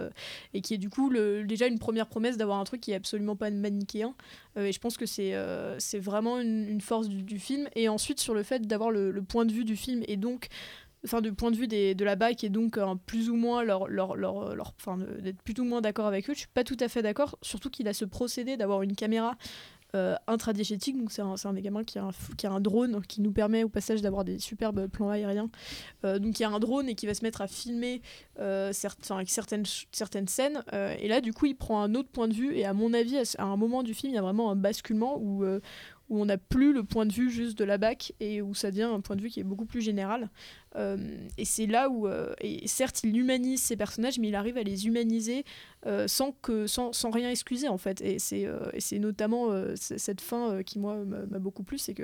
[0.53, 2.95] et qui est du coup le, déjà une première promesse d'avoir un truc qui est
[2.95, 4.13] absolument pas manichéen.
[4.55, 5.33] et je pense que c'est
[5.79, 7.67] c'est vraiment une, une force du, du, film.
[7.75, 10.49] Et ensuite, sur le fait d'avoir le, le, point de vue du film et donc
[11.05, 13.63] enfin du point de vue des, de la BAC et donc euh, plus ou moins
[13.63, 14.55] leur, leur, leur,
[15.21, 16.33] d'être plus ou moins d'accord avec eux.
[16.33, 19.37] Je suis pas tout à fait d'accord, surtout qu'il a ce procédé d'avoir une caméra
[19.95, 23.01] euh, intradiégétique, donc c'est un, un, des gamins qui a un, qui a un drone
[23.07, 25.49] qui nous permet au passage d'avoir des superbes plans aériens.
[26.03, 28.01] Euh, donc il y a un drone et qui va se mettre à filmer
[28.39, 28.73] euh,
[29.11, 29.63] avec certaines,
[29.93, 30.63] certaines scènes.
[30.73, 32.57] et là, du coup, il prend un autre point de vue.
[32.57, 35.17] Et à mon avis, à, un moment du film, il y a vraiment un basculement
[35.17, 35.45] où,
[36.09, 38.69] où on n'a plus le point de vue juste de la BAC et où ça
[38.69, 40.29] devient un point de vue qui est beaucoup plus général.
[40.75, 40.97] Euh,
[41.37, 42.33] et c'est là où, euh,
[42.65, 45.45] certes, il humanise ses personnages, mais il arrive à les humaniser
[45.85, 48.01] euh, sans, que, sans, sans, rien excuser en fait.
[48.01, 52.03] Et c'est, notamment cette fin qui moi m'a beaucoup plu, c'est que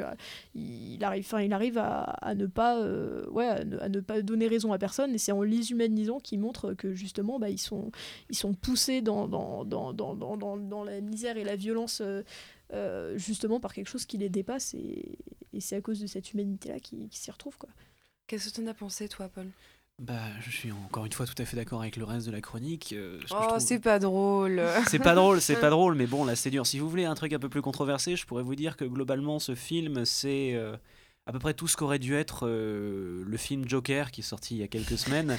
[0.56, 2.82] il arrive, enfin, il arrive à, ne pas,
[3.30, 5.14] ouais, à ne, pas donner raison à personne.
[5.14, 7.92] Et c'est en les humanisant qu'il montre que justement, bah, ils sont,
[8.30, 12.02] ils sont poussés dans, dans, dans, dans, dans la misère et la violence.
[12.74, 15.18] Euh, justement par quelque chose qui les dépasse et,
[15.52, 17.70] et c'est à cause de cette humanité là qui, s'y retrouve quoi.
[18.28, 19.48] Qu'est-ce que tu en as pensé toi Paul?
[20.00, 22.40] Bah, je suis encore une fois tout à fait d'accord avec le reste de la
[22.40, 22.94] chronique.
[22.94, 24.64] Euh, oh, c'est pas drôle.
[24.88, 26.66] c'est pas drôle, c'est pas drôle, mais bon, là c'est dur.
[26.66, 29.40] Si vous voulez un truc un peu plus controversé, je pourrais vous dire que globalement,
[29.40, 30.78] ce film, c'est euh,
[31.28, 34.60] à peu près tout ce qu'aurait dû être le film Joker qui est sorti il
[34.60, 35.38] y a quelques semaines.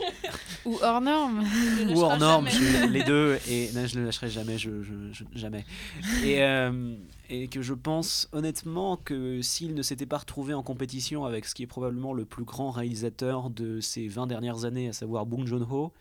[0.66, 1.44] Ou hors norme.
[1.88, 2.48] Ou hors norme,
[2.90, 3.38] les deux.
[3.48, 4.70] Et non, je ne le lâcherai jamais, je,
[5.34, 5.64] jamais.
[6.24, 6.96] Et, euh,
[7.30, 11.54] et que je pense honnêtement que s'il ne s'était pas retrouvé en compétition avec ce
[11.54, 15.46] qui est probablement le plus grand réalisateur de ces 20 dernières années, à savoir Bong
[15.46, 15.92] Joon-ho,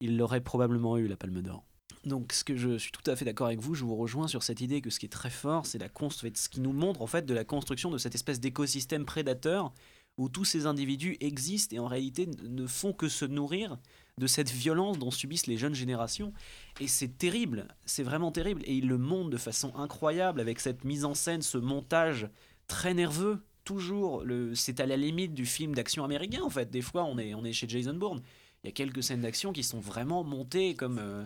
[0.00, 1.64] il l'aurait probablement eu la Palme d'Or.
[2.04, 4.42] Donc, ce que je suis tout à fait d'accord avec vous, je vous rejoins sur
[4.42, 7.06] cette idée que ce qui est très fort, c'est la ce qui nous montre en
[7.06, 9.72] fait de la construction de cette espèce d'écosystème prédateur
[10.18, 13.78] où tous ces individus existent et en réalité ne font que se nourrir
[14.18, 16.32] de cette violence dont subissent les jeunes générations.
[16.80, 18.62] Et c'est terrible, c'est vraiment terrible.
[18.66, 22.28] Et il le montre de façon incroyable avec cette mise en scène, ce montage
[22.66, 23.42] très nerveux.
[23.64, 26.70] Toujours, c'est à la limite du film d'action américain en fait.
[26.70, 28.22] Des fois, on est, on est chez Jason Bourne.
[28.62, 31.24] Il y a quelques scènes d'action qui sont vraiment montées comme euh,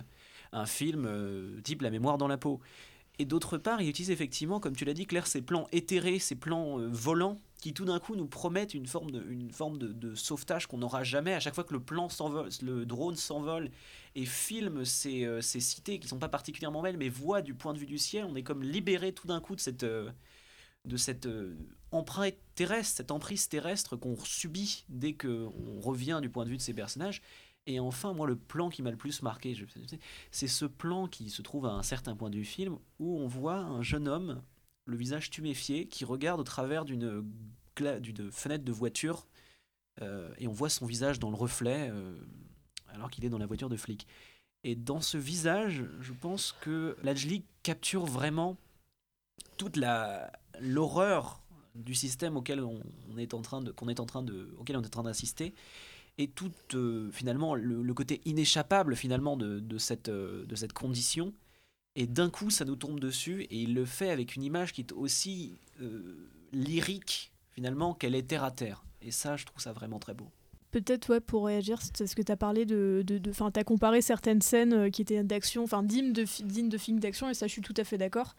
[0.52, 2.60] un film euh, type La mémoire dans la peau.
[3.18, 6.34] Et d'autre part, il utilise effectivement, comme tu l'as dit, Claire, ces plans éthérés, ces
[6.34, 10.14] plans euh, volants qui tout d'un coup nous promettent une forme de, une forme de,
[10.14, 13.70] sauvetage qu'on n'aura jamais à chaque fois que le plan s'envole, le drone s'envole
[14.14, 17.72] et filme ces, euh, ces cités qui sont pas particulièrement belles mais voit du point
[17.72, 21.26] de vue du ciel, on est comme libéré tout d'un coup de cette, de cette
[21.90, 26.62] empreinte terrestre, cette emprise terrestre qu'on subit dès qu'on revient du point de vue de
[26.62, 27.22] ces personnages.
[27.66, 29.56] Et enfin, moi, le plan qui m'a le plus marqué,
[30.30, 33.56] c'est ce plan qui se trouve à un certain point du film où on voit
[33.56, 34.40] un jeune homme,
[34.84, 37.24] le visage tuméfié, qui regarde au travers d'une
[38.30, 39.26] fenêtre de voiture
[40.02, 42.14] euh, et on voit son visage dans le reflet euh,
[42.88, 44.06] alors qu'il est dans la voiture de flic.
[44.62, 48.56] Et dans ce visage, je pense que Lajli capture vraiment
[49.56, 51.42] toute la l'horreur
[51.74, 52.64] du système auquel
[53.18, 55.54] est en train de de auquel on est en train d'assister
[56.18, 61.32] et tout euh, finalement le, côté inéchappable finalement de, cette de cette condition
[61.94, 64.80] et d'un coup ça nous tombe dessus et il le fait avec une image qui
[64.80, 65.58] est aussi
[66.52, 70.30] lyrique finalement qu'elle est terre à terre et ça, je trouve ça vraiment très beau.
[70.72, 73.02] Peut-être ouais, pour réagir, c'est ce que tu as parlé de.
[73.06, 76.24] de tu as comparé certaines scènes euh, qui étaient d'action, enfin dignes de,
[76.68, 78.34] de films d'action, et ça, je suis tout à fait d'accord,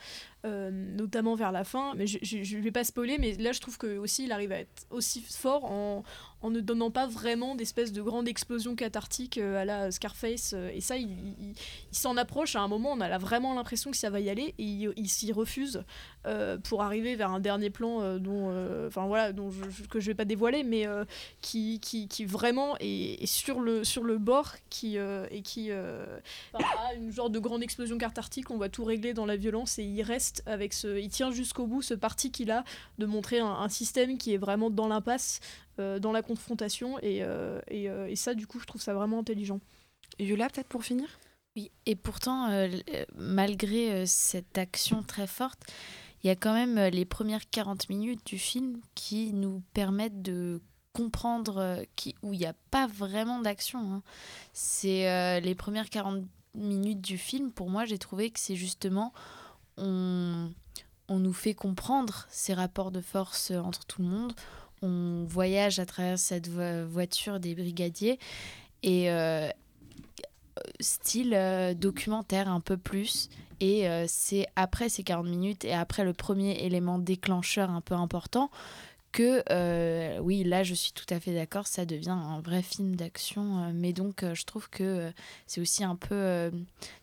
[0.48, 1.94] euh, notamment vers la fin.
[1.96, 4.86] Mais je ne vais pas spoiler, mais là, je trouve que il arrive à être
[4.90, 6.04] aussi fort en,
[6.42, 10.54] en ne donnant pas vraiment d'espèce de grande explosion cathartique euh, à la Scarface.
[10.54, 11.10] Euh, et ça, il,
[11.92, 12.56] s'en approche.
[12.56, 15.32] À un moment, on a vraiment l'impression que ça va y aller et il, s'y
[15.32, 15.84] refuse
[16.26, 18.52] euh, pour arriver vers un dernier plan dont,
[18.86, 20.86] enfin voilà, dont je, que je vais pas dévoiler, mais
[21.42, 27.12] qui, qui, qui, vraiment est, sur, le, sur le bord qui, et qui a une
[27.12, 28.52] genre de grande explosion cathartique.
[28.52, 31.68] On va tout régler dans la violence et il reste avec ce, il tient jusqu'au
[31.68, 32.64] bout ce parti qu'il a
[32.98, 35.40] de montrer un, un système qui est vraiment dans l'impasse
[35.80, 36.98] euh, dans la confrontation.
[37.00, 39.60] Et, euh, euh, et, ça, du coup, je trouve ça vraiment intelligent.
[40.18, 41.08] Yola, peut-être pour finir?
[41.56, 42.50] Oui, et pourtant,
[43.16, 45.60] malgré cette action très forte,
[46.24, 50.62] il y a quand même les premières 40 minutes du film qui nous permettent de
[50.94, 53.80] comprendre qui, où il n'y a pas vraiment d'action.
[53.92, 54.04] Hein.
[54.54, 59.14] C'est les premières 40 minutes du film, pour moi, j'ai trouvé que c'est justement...
[59.78, 60.52] On,
[61.08, 64.34] on nous fait comprendre ces rapports de force entre tout le monde
[64.82, 68.20] on voyage à travers cette voiture des brigadiers
[68.84, 69.50] et euh,
[70.80, 73.30] style euh, documentaire un peu plus.
[73.60, 77.96] Et euh, c'est après ces 40 minutes et après le premier élément déclencheur un peu
[77.96, 78.52] important
[79.12, 83.72] que, oui, là je suis tout à fait d'accord, ça devient un vrai film d'action.
[83.74, 85.12] mais donc je trouve que
[85.46, 86.52] c'est aussi un peu.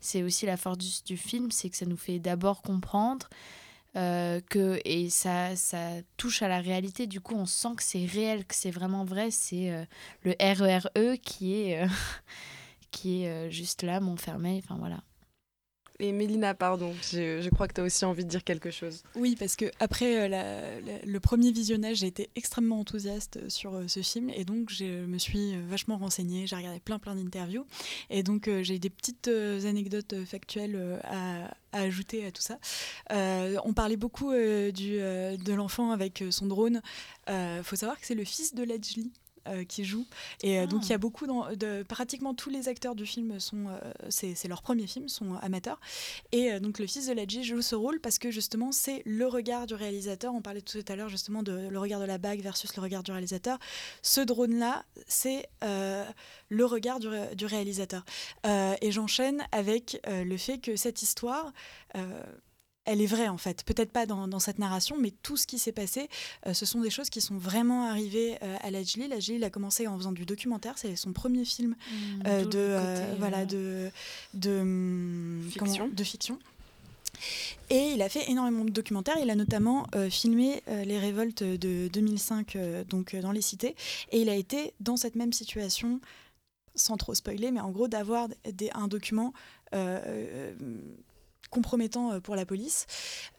[0.01, 3.29] c'est aussi la force du film, c'est que ça nous fait d'abord comprendre.
[3.97, 7.07] Euh, que, et ça, ça touche à la réalité.
[7.07, 9.31] Du coup, on sent que c'est réel, que c'est vraiment vrai.
[9.31, 9.85] C'est euh,
[10.23, 11.89] le RERE e qui est, euh,
[12.91, 14.61] qui est juste là, Montfermeil.
[14.65, 15.01] Enfin voilà.
[16.01, 19.05] Et Mélina, pardon, je, crois que tu as aussi envie de dire quelque chose.
[19.15, 24.01] Oui, parce que après euh, le premier visionnage, j'ai été extrêmement enthousiaste sur euh, ce
[24.01, 27.65] film et donc je me suis vachement renseignée, j'ai regardé plein plein d'interviews
[28.11, 32.59] et donc euh, j'ai des petites anecdotes factuelles à, ajouter à tout ça.
[33.11, 36.83] on parlait beaucoup du, de l'enfant avec son drone.
[37.29, 39.13] Il faut savoir que c'est le fils de Ledgely
[39.47, 40.07] euh, qui jouent.
[40.43, 40.99] Et euh, donc il y a ah.
[40.99, 43.79] beaucoup de pratiquement tous les acteurs du film sont euh,
[44.09, 45.81] c'est leur premier film sont amateurs.
[46.33, 49.67] Et donc le fils de Ladji joue ce rôle parce que justement c'est le regard
[49.67, 50.33] du réalisateur.
[50.35, 53.03] On parlait tout à l'heure justement de le regard de la bague versus le regard
[53.03, 53.59] du réalisateur.
[54.03, 58.05] Ce drone là c'est le regard du, du réalisateur.
[58.47, 61.53] et j'enchaîne avec le fait que cette histoire
[62.85, 63.65] elle est vraie en fait.
[63.65, 66.09] Peut-être pas dans, cette narration, mais tout ce qui s'est passé,
[66.47, 69.09] euh, ce sont des choses qui sont vraiment arrivées euh, à Lajli.
[69.09, 70.77] Lajli, il a commencé en faisant du documentaire.
[70.77, 73.91] C'est son premier film mmh, euh, de, voilà, de,
[74.35, 75.89] de, hum, fiction.
[75.89, 76.39] de fiction.
[77.71, 79.17] Et il a fait énormément de documentaires.
[79.23, 83.77] Il a notamment filmé les révoltes de 2005 donc, dans les cités.
[84.11, 86.01] Et il a été dans cette même situation,
[86.75, 88.29] sans trop spoiler, mais en gros d'avoir
[88.75, 89.33] un document
[91.55, 92.87] compromettant euh, pour la police.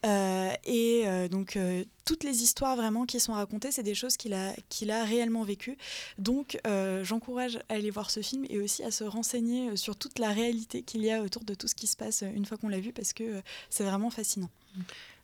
[0.05, 1.59] Euh, et euh, donc
[2.05, 5.43] toutes les histoires vraiment qui sont racontées, c'est des choses qu'il a, qu'il a réellement
[5.43, 5.77] vécues.
[6.17, 6.59] Donc
[7.01, 10.83] j'encourage à aller voir ce film et aussi à se renseigner sur toute la réalité
[10.83, 12.93] qu'il y a autour de tout ce qui se passe une fois qu'on l'a vu
[12.93, 14.49] parce que c'est vraiment fascinant.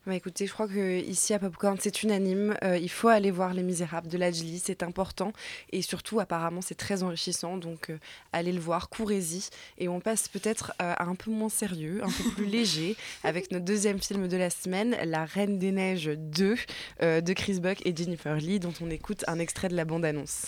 [0.04, 2.56] Bah écoutez, je crois que ici à Popcorn, c'est unanime.
[2.64, 5.32] Euh, il faut aller voir Les Misérables de Lajli, c'est important.
[5.70, 7.56] Et surtout, apparemment, c'est très enrichissant.
[7.56, 7.98] Donc, euh,
[8.32, 9.48] allez le voir, courez-y.
[9.78, 13.52] Et on passe peut-être euh, à un peu moins sérieux, un peu plus léger, avec
[13.52, 16.56] notre deuxième film de la semaine, La Reine des Neiges 2,
[17.00, 20.46] de Chris Buck et Jennifer Lee, dont on écoute un extrait de la bande-annonce.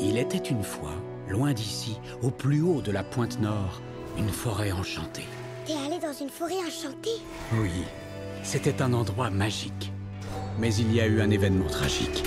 [0.00, 0.94] Il était une fois,
[1.28, 3.80] loin d'ici, au plus haut de la pointe nord,
[4.18, 5.28] une forêt enchantée.
[5.72, 7.22] T'es allé dans une forêt enchantée
[7.54, 7.70] Oui,
[8.42, 9.90] c'était un endroit magique.
[10.58, 12.24] Mais il y a eu un événement tragique.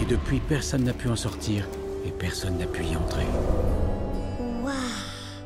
[0.00, 1.68] Et depuis, personne n'a pu en sortir
[2.04, 3.26] et personne n'a pu y entrer.
[4.64, 4.74] Waouh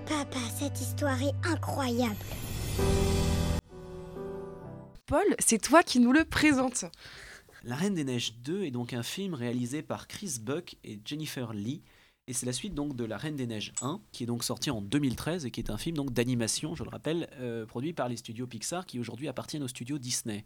[0.07, 2.17] Papa, cette histoire est incroyable
[5.05, 6.87] Paul, c'est toi qui nous le présentes.
[7.65, 11.53] La Reine des Neiges 2 est donc un film réalisé par Chris Buck et Jennifer
[11.53, 11.83] Lee.
[12.31, 14.81] Et c'est la suite de La Reine des Neiges 1, qui est donc sorti en
[14.81, 18.47] 2013 et qui est un film d'animation, je le rappelle, euh, produit par les studios
[18.47, 20.45] Pixar, qui aujourd'hui appartiennent aux studios Disney.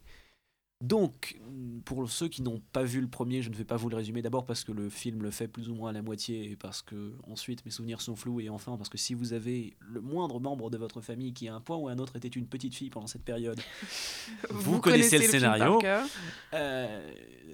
[0.85, 1.41] Donc,
[1.87, 4.21] pour ceux qui n'ont pas vu le premier, je ne vais pas vous le résumer
[4.21, 6.83] d'abord parce que le film le fait plus ou moins à la moitié et parce
[6.83, 10.41] que ensuite mes souvenirs sont flous et enfin parce que si vous avez le moindre
[10.41, 12.75] membre de votre famille qui à un point ou à un autre était une petite
[12.75, 13.59] fille pendant cette période,
[14.51, 15.79] vous, connaissez, le, scénario.
[16.53, 17.11] Euh,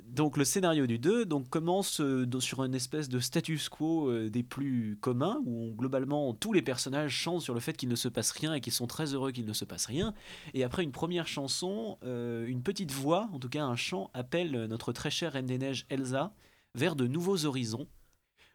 [0.09, 4.29] donc le scénario du 2 donc, commence euh, sur une espèce de status quo euh,
[4.29, 8.09] des plus communs où globalement tous les personnages chantent sur le fait qu'il ne se
[8.09, 10.15] passe rien et qu'ils sont très heureux qu'il ne se passe rien.
[10.55, 14.93] Et après une première chanson, une petite voix en tout cas un chant, appelle notre
[14.93, 16.33] très chère Reine des Neiges Elsa
[16.75, 17.89] vers de nouveaux horizons,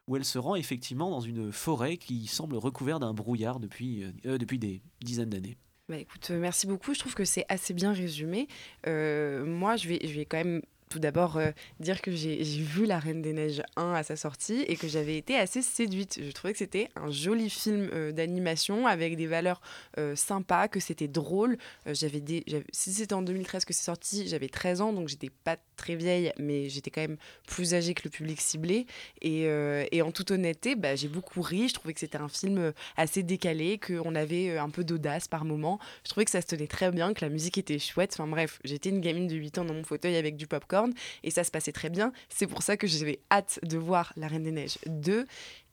[0.08, 4.12] où elle se rend effectivement dans une forêt qui semble recouverte d'un brouillard depuis, euh,
[4.26, 5.58] euh, depuis des dizaines d'années.
[5.90, 6.94] Bah écoute, euh, merci beaucoup.
[6.94, 8.48] Je trouve que c'est assez bien résumé.
[8.86, 13.00] moi, je vais, je vais quand même tout d'abord euh, dire que j'ai vu La
[13.00, 16.20] Reine des Neiges 1 à sa sortie et que j'avais été assez séduite.
[16.22, 19.62] Je trouvais que c'était un joli film euh, d'animation avec des valeurs
[19.98, 21.58] euh, sympas, que c'était drôle.
[21.86, 22.24] j'avais
[22.72, 26.32] si c'était en 2013 que c'est sorti, j'avais 13 ans, donc j'étais pas très vieille,
[26.38, 27.18] mais j'étais quand même
[27.48, 28.86] plus âgée que le public ciblé.
[29.22, 29.44] Et,
[29.92, 31.68] et en toute honnêteté, bah, j'ai beaucoup ri.
[31.68, 35.80] Je trouvais que c'était un film assez décalé, qu'on avait un peu d'audace par moment.
[36.04, 38.12] Je trouvais que ça se tenait très bien, que la musique était chouette.
[38.14, 40.75] Enfin bref, j'étais une gamine de 8 ans dans mon fauteuil avec du popcorn
[41.24, 42.12] et ça se passait très bien.
[42.30, 45.26] C'est pour ça que j'avais hâte de voir La Reine des Neiges 2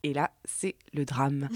[0.05, 1.47] et là, c'est le drame.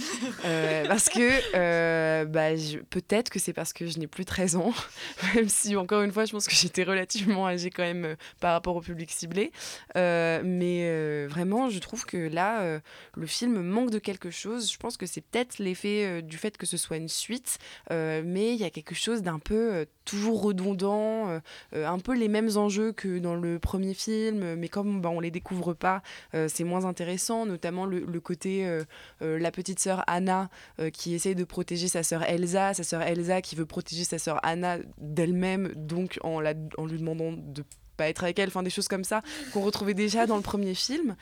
[0.46, 2.52] Euh, parce que euh, bah,
[2.90, 4.74] peut-être que c'est parce que je n'ai plus 13 ans,
[5.36, 8.54] même si encore une fois, je pense que j'étais relativement âgée quand même euh, par
[8.54, 9.52] rapport au public ciblé.
[9.96, 12.80] mais vraiment, je trouve que là,
[13.16, 14.72] le film manque de quelque chose.
[14.72, 17.58] Je pense que c'est peut-être l'effet du fait que ce soit une suite,
[17.90, 21.42] mais il y a quelque chose d'un peu toujours redondant,
[21.74, 25.32] un peu les mêmes enjeux que dans le premier film, mais comme bah, on les
[25.32, 26.02] découvre pas,
[26.48, 28.84] c'est moins intéressant, notamment le côté euh,
[29.22, 33.02] euh, la petite sœur Anna euh, qui essaye de protéger sa sœur Elsa, sa sœur
[33.02, 37.64] Elsa qui veut protéger sa sœur Anna d'elle-même, donc en, la, en lui demandant de
[37.96, 40.76] pas être avec elle, enfin des choses comme ça qu'on retrouvait déjà dans le premier
[40.76, 41.16] film,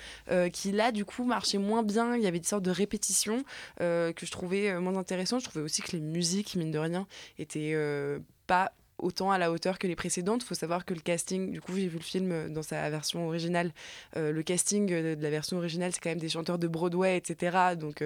[0.51, 2.17] qui là du coup marchait moins bien.
[2.17, 3.45] Il y avait des sortes de répétitions
[3.79, 5.39] que je trouvais moins intéressantes.
[5.39, 7.07] Je trouvais aussi que les musiques, mine de rien,
[7.39, 7.77] étaient
[8.45, 10.43] pas autant à la hauteur que les précédentes.
[10.43, 12.89] Il faut savoir que le casting, du coup, j'ai vu le film euh, dans sa
[12.89, 13.71] version originale.
[14.15, 17.17] Euh, le casting euh, de la version originale, c'est quand même des chanteurs de Broadway,
[17.17, 17.75] etc.
[17.77, 18.03] Donc,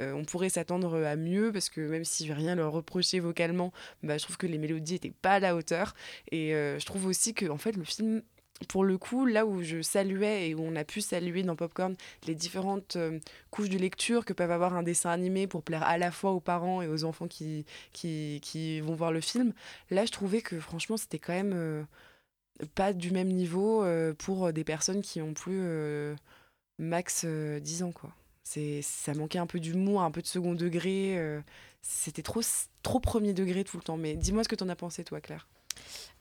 [0.00, 3.72] on pourrait s'attendre à mieux parce que même si je vais rien leur reprocher vocalement,
[4.02, 5.94] bah, je trouve que les mélodies n'étaient pas à la hauteur.
[6.30, 8.22] Et je trouve aussi que, en fait, le film
[8.68, 11.94] pour le coup, là où je saluais et où on a pu saluer dans Popcorn
[12.26, 13.18] les différentes euh,
[13.50, 16.40] couches de lecture que peuvent avoir un dessin animé pour plaire à la fois aux
[16.40, 19.52] parents et aux enfants qui, qui, vont voir le film,
[19.90, 21.82] là je trouvais que franchement c'était quand même euh,
[22.74, 25.62] pas du même niveau euh, pour des personnes qui ont plus
[26.78, 27.92] max 10 ans.
[27.92, 28.14] quoi.
[28.44, 31.18] Ça manquait un peu d'humour, un peu de second degré.
[31.80, 32.42] c'était trop,
[32.82, 33.96] trop premier degré tout le temps.
[33.96, 35.48] Mais dis-moi ce que tu en as pensé toi Claire.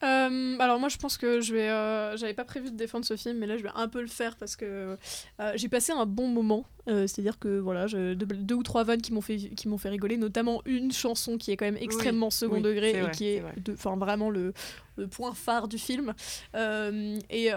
[0.03, 3.15] Euh, alors moi je pense que je vais euh, j'avais pas prévu de défendre ce
[3.15, 4.97] film mais là je vais un peu le faire parce que
[5.39, 8.83] euh, j'ai passé un bon moment c'est à dire que voilà je, deux, ou trois
[8.83, 11.77] vannes qui m'ont fait qui m'ont fait rigoler notamment une chanson qui est quand même
[11.79, 14.51] extrêmement second degré et qui est enfin vraiment le,
[14.95, 16.13] le, point phare du film
[16.55, 17.51] et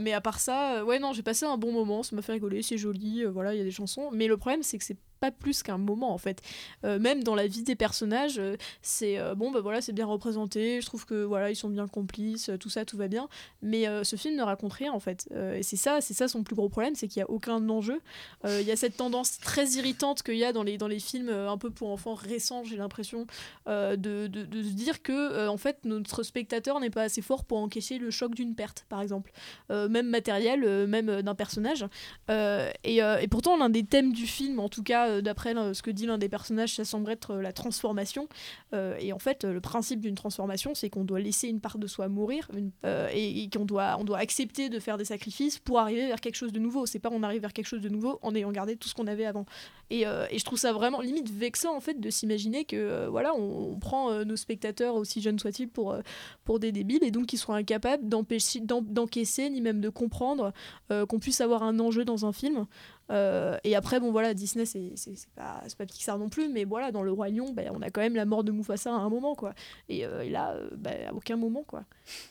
[0.00, 2.62] mais à part ça ouais non j'ai passé un bon moment ça m'a fait rigoler
[2.62, 5.30] c'est joli voilà il y a des chansons mais le problème c'est que c'est pas
[5.30, 6.40] plus qu'un moment en fait.
[6.82, 8.40] même dans la vie des personnages,
[8.80, 10.80] c'est bon bah voilà c'est bien représenté.
[10.80, 13.28] Je trouve que voilà ils sont bien complice, euh, tout ça, tout va bien.
[13.62, 15.28] Mais euh, ce film ne raconte rien en fait.
[15.32, 17.68] Euh, et c'est ça, c'est ça son plus gros problème, c'est qu'il n'y a aucun
[17.68, 18.00] enjeu.
[18.44, 21.28] Il y a cette tendance très irritante qu'il y a dans les, dans les films
[21.28, 23.26] un peu pour enfants récents, j'ai l'impression,
[23.66, 27.98] de, de, se dire que en fait notre spectateur n'est pas assez fort pour encaisser
[27.98, 29.32] le choc d'une perte, par exemple.
[29.68, 31.86] même matériel, même d'un personnage.
[32.28, 36.06] Et, et, pourtant, l'un des thèmes du film, en tout cas d'après ce que dit
[36.06, 38.28] l'un des personnages, ça semble être la transformation.
[38.72, 42.48] et en fait, le principe d'une transformation, c'est qu'on doit laisser une de soi mourir
[42.84, 46.36] euh, et, qu'on doit, on doit accepter de faire des sacrifices pour arriver vers quelque
[46.36, 46.86] chose de nouveau.
[46.86, 49.06] C'est pas on arrive vers quelque chose de nouveau en ayant gardé tout ce qu'on
[49.06, 49.46] avait avant.
[49.90, 53.08] Et, euh, et, je trouve ça vraiment limite vexant en fait de s'imaginer que euh,
[53.10, 55.96] voilà on, prend nos spectateurs aussi jeunes soient-ils pour,
[56.44, 60.52] pour des débiles et donc qu'ils soient incapables d'encaisser ni même de comprendre
[60.88, 62.66] qu'on puisse avoir un enjeu dans un film.
[63.10, 64.92] Euh, et après, bon voilà, Disney, c'est
[65.34, 67.90] pas, c'est pas Pixar non plus, mais voilà, dans Le Roi Lion, ben, on a
[67.90, 69.52] quand même la mort de Mufasa à un moment, quoi.
[69.88, 71.84] Et, euh, et là, euh, ben, à aucun moment, quoi.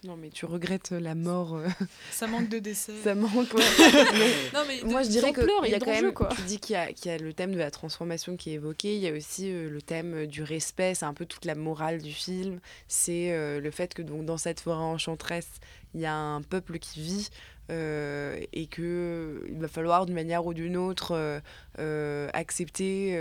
[0.05, 1.55] Non, mais tu regrettes la mort.
[1.55, 1.67] euh,
[2.11, 2.93] Ça manque de décès.
[3.03, 3.63] Ça manque, ouais.
[4.13, 6.29] Mais Non, mais moi, je dirais d'ampleur qu'il y a quand même, quoi.
[6.35, 8.53] tu dis qu'il y, a- qu'il y a le thème de la transformation qui est
[8.53, 11.55] évoqué, il y a aussi euh, le thème du respect, c'est un peu toute la
[11.55, 15.49] morale du film, c'est euh, le fait que donc, dans cette forêt enchanteresse,
[15.93, 17.29] il y a un peuple qui vit
[17.69, 21.41] euh, et que euh, il va falloir d'une manière ou d'une autre
[21.77, 23.17] euh, accepter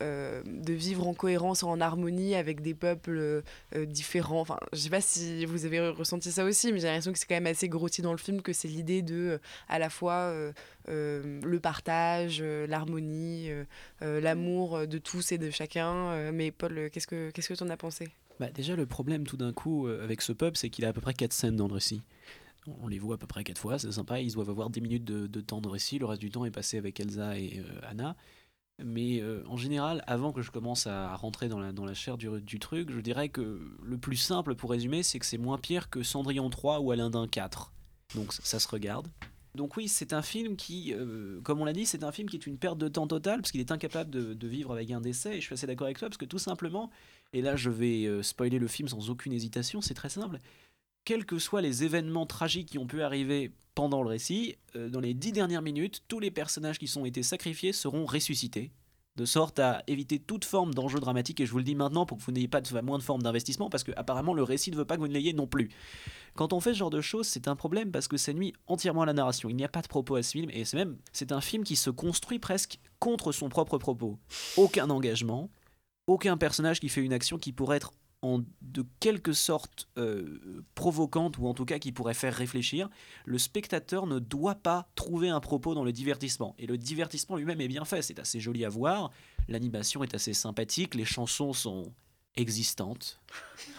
[0.00, 3.42] de vivre en cohérence, en harmonie avec des peuples
[3.74, 4.40] différents.
[4.40, 7.26] Enfin, je sais pas si vous avez ressenti ça aussi, mais j'ai l'impression que c'est
[7.26, 10.34] quand même assez grossi dans le film, que c'est l'idée de à la fois
[10.86, 13.48] le partage, l'harmonie,
[14.00, 16.30] l'amour de tous et de chacun.
[16.30, 18.08] Mais Paul, qu'est-ce que qu'est-ce que tu en as pensé?
[18.38, 21.00] Bah, déjà, le problème tout d'un coup avec ce pub, c'est qu'il a à peu
[21.00, 22.02] près 4 scènes dans le récit.
[22.80, 25.04] On les voit à peu près 4 fois, c'est sympa, ils doivent avoir 10 minutes
[25.04, 28.16] de, temps de récit, le reste du temps est passé avec Elsa et euh, Anna.
[28.84, 32.90] Mais euh, en général, avant que je commence à rentrer dans la, chair du, truc,
[32.90, 36.50] je dirais que le plus simple pour résumer, c'est que c'est moins pire que Cendrillon
[36.50, 37.72] 3 ou Alain 4.
[38.14, 39.08] Donc ça, se regarde.
[39.54, 42.36] Donc oui, c'est un film qui, euh, comme on l'a dit, c'est un film qui
[42.36, 45.00] est une perte de temps totale, parce qu'il est incapable de, de vivre avec un
[45.00, 46.90] décès, et je suis assez d'accord avec toi, parce que tout simplement,
[47.32, 50.38] et là je vais spoiler le film sans aucune hésitation, c'est très simple,
[51.06, 55.00] quels que soient les événements tragiques qui ont pu arriver pendant le récit, euh, dans
[55.00, 58.72] les dix dernières minutes, tous les personnages qui sont été sacrifiés seront ressuscités,
[59.14, 62.18] de sorte à éviter toute forme d'enjeu dramatique, et je vous le dis maintenant pour
[62.18, 64.76] que vous n'ayez pas de, moins de forme d'investissement, parce que apparemment le récit ne
[64.76, 65.70] veut pas que vous ne l'ayez non plus.
[66.34, 69.02] Quand on fait ce genre de choses, c'est un problème parce que ça nuit entièrement
[69.02, 69.48] à la narration.
[69.48, 71.62] Il n'y a pas de propos à ce film, et c'est même c'est un film
[71.62, 74.18] qui se construit presque contre son propre propos.
[74.56, 75.50] Aucun engagement,
[76.08, 77.92] aucun personnage qui fait une action qui pourrait être
[78.22, 82.88] en de quelque sorte euh, provocante ou en tout cas qui pourrait faire réfléchir,
[83.24, 86.54] le spectateur ne doit pas trouver un propos dans le divertissement.
[86.58, 89.10] Et le divertissement lui-même est bien fait, c'est assez joli à voir,
[89.48, 91.92] l'animation est assez sympathique, les chansons sont
[92.36, 93.18] existantes.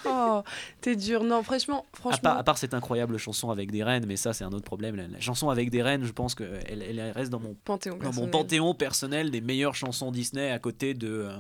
[0.06, 0.42] Oh,
[0.82, 1.24] t'es dur.
[1.24, 2.20] Non, franchement, À franchement.
[2.22, 4.96] part, à part cette incroyable chanson avec des reines, mais ça c'est un autre problème.
[4.96, 8.04] La, la chanson avec des reines, je pense qu'elle elle reste dans mon Panthéon dans
[8.06, 8.32] mon personnel.
[8.32, 11.38] panthéon personnel des meilleures chansons Disney à côté de euh,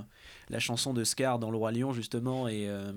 [0.49, 2.91] la chanson de Scar dans Le Roi Lion justement et euh,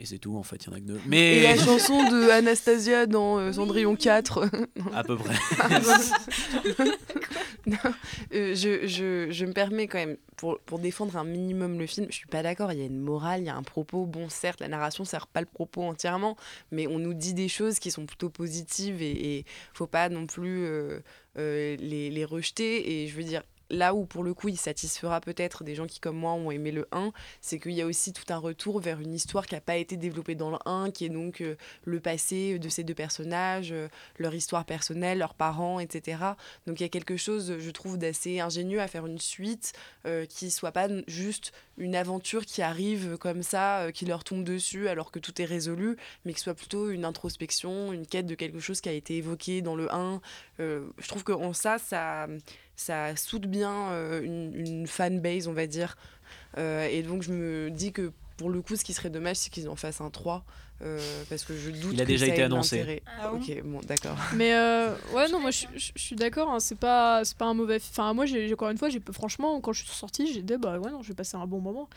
[0.00, 1.00] et c'est tout en fait, il y en a que deux.
[1.06, 4.48] Mais Et la chanson de Anastasia dans euh, Cendrillon 4.
[4.94, 5.34] à peu près.
[7.66, 7.76] Non,
[8.32, 12.06] euh, je, je, je me permets quand même, pour, pour défendre un minimum le film,
[12.08, 14.06] je suis pas d'accord, il y a une morale, il y a un propos.
[14.06, 16.36] Bon, certes, la narration sert pas le propos entièrement,
[16.70, 19.44] mais on nous dit des choses qui sont plutôt positives et, et
[19.74, 21.00] faut pas non plus euh,
[21.38, 23.02] euh, les, les rejeter.
[23.02, 26.00] Et je veux dire, là où pour le coup il satisfera peut-être des gens qui
[26.00, 29.00] comme moi ont aimé le 1, c'est qu'il y a aussi tout un retour vers
[29.00, 32.00] une histoire qui n'a pas été développée dans le 1, qui est donc euh, le
[32.00, 36.18] passé de ces deux personnages, euh, leur histoire personnelle, leurs parents, etc.
[36.66, 39.72] Donc il y a quelque chose, je trouve, d'assez ingénieux à faire une suite
[40.06, 44.44] euh, qui soit pas juste une aventure qui arrive comme ça, euh, qui leur tombe
[44.44, 48.34] dessus alors que tout est résolu, mais qui soit plutôt une introspection, une quête de
[48.34, 50.20] quelque chose qui a été évoqué dans le 1.
[50.60, 52.28] Euh, je trouve que en ça, ça,
[52.80, 55.96] ça soude bien euh, une, une fanbase, on va dire.
[56.58, 59.50] Euh, et donc je me dis que pour le coup, ce qui serait dommage, c'est
[59.50, 60.44] qu'ils en fassent un 3.
[60.82, 63.02] euh, parce que je doute Il a que déjà ça été annoncé.
[63.20, 64.16] Ah ok, bon, d'accord.
[64.34, 67.44] Mais euh, ouais, non, moi je, je- je suis d'accord, hein, c'est pas, c'est pas
[67.44, 67.76] un mauvais.
[67.76, 70.78] Enfin, moi, j'ai, encore une fois, j'ai, franchement, quand je suis sortie, j'ai dit, bah
[70.78, 71.88] ouais, non, j'ai passé un bon moment.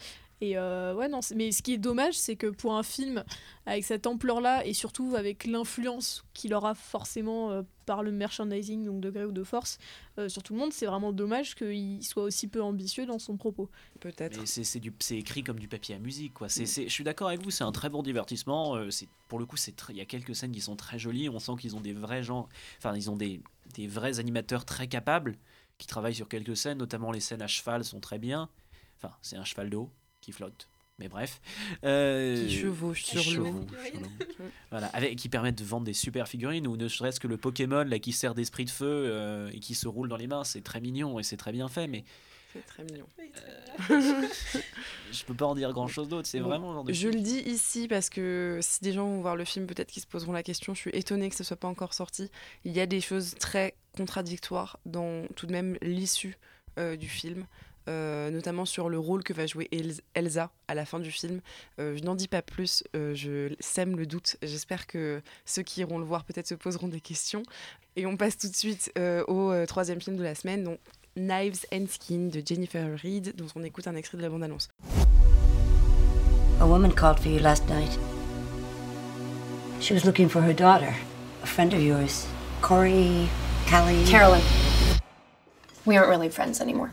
[0.41, 3.23] Et euh, ouais, non, mais ce qui est dommage, c'est que pour un film
[3.65, 8.99] avec cette ampleur-là, et surtout avec l'influence qu'il aura forcément euh, par le merchandising, donc
[8.99, 9.77] de gré ou de force,
[10.19, 13.37] euh, sur tout le monde, c'est vraiment dommage qu'il soit aussi peu ambitieux dans son
[13.37, 13.69] propos.
[14.01, 14.37] Peut-être.
[14.99, 16.49] C'est écrit comme du papier à musique quoi.
[16.49, 18.75] C'est c'est- je suis d'accord avec vous, c'est un très bon divertissement.
[18.75, 19.55] euh, c'est pour le coup
[19.89, 21.29] il y a quelques scènes qui sont très jolies.
[21.29, 23.41] On sent qu'ils ont des vrais gens, enfin ils ont des,
[23.75, 25.37] des vrais animateurs très capables
[25.77, 28.49] qui travaillent sur quelques scènes, notamment les scènes à cheval sont très bien.
[28.97, 29.89] Enfin c'est un cheval d'eau
[30.23, 30.67] qui flotte.
[30.99, 31.41] Mais bref.
[31.83, 33.45] Euh, Qui chevauche qui sur l'eau.
[33.47, 34.45] chevauche sur l'eau.
[34.71, 37.83] voilà, avec, qui permettent de vendre des super figurines ou ne serait-ce que le Pokémon
[37.83, 40.61] là qui sert d'esprit de feu euh, et qui se roule dans les mains, c'est
[40.61, 41.87] très mignon et c'est très bien fait.
[41.87, 42.03] Mais
[42.53, 43.07] C'est très mignon.
[45.11, 46.27] je peux pas en dire grand chose d'autre.
[46.27, 49.07] C'est Bon, vraiment le genre de Je le dis ici parce que si des gens
[49.07, 50.75] vont voir le film, peut-être qu'ils se poseront la question.
[50.75, 52.29] Je suis étonnée que ce soit pas encore sorti.
[52.65, 56.37] Il y a des choses très contradictoires dans tout de même l'issue
[56.77, 57.47] euh, du film.
[57.89, 61.41] Euh, notamment sur le rôle que va jouer El- Elsa à la fin du film.
[61.79, 64.37] Euh, je n'en dis pas plus, euh, je sème le doute.
[64.41, 67.43] J'espère que ceux qui iront le voir peut-être se poseront des questions.
[67.95, 70.79] Et on passe tout de suite euh, au euh, troisième film de la semaine, donc
[71.15, 74.69] Knives and Skin de Jennifer Reed, dont on écoute un extrait de la bande-annonce.
[76.59, 77.99] A woman called for you last night.
[79.79, 80.93] She was looking for her daughter,
[81.43, 82.25] a friend of yours.
[82.61, 83.27] Corey,
[83.69, 84.05] Callie.
[84.05, 84.41] Carolyn.
[85.85, 86.89] We aren't really friends anymore.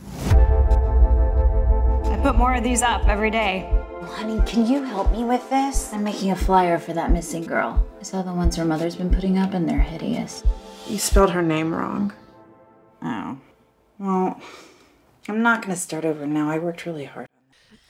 [2.21, 3.67] I put more of these up every day.
[3.93, 5.91] Well, honey, can you help me with this?
[5.91, 7.83] I'm making a flyer for that missing girl.
[7.99, 10.45] I saw the ones her mother's been putting up, and they're hideous?
[10.87, 12.13] You spelled her name wrong.
[13.01, 13.39] Oh.
[13.99, 14.39] Well,
[15.29, 16.51] I'm not gonna start over now.
[16.51, 17.27] I worked really hard.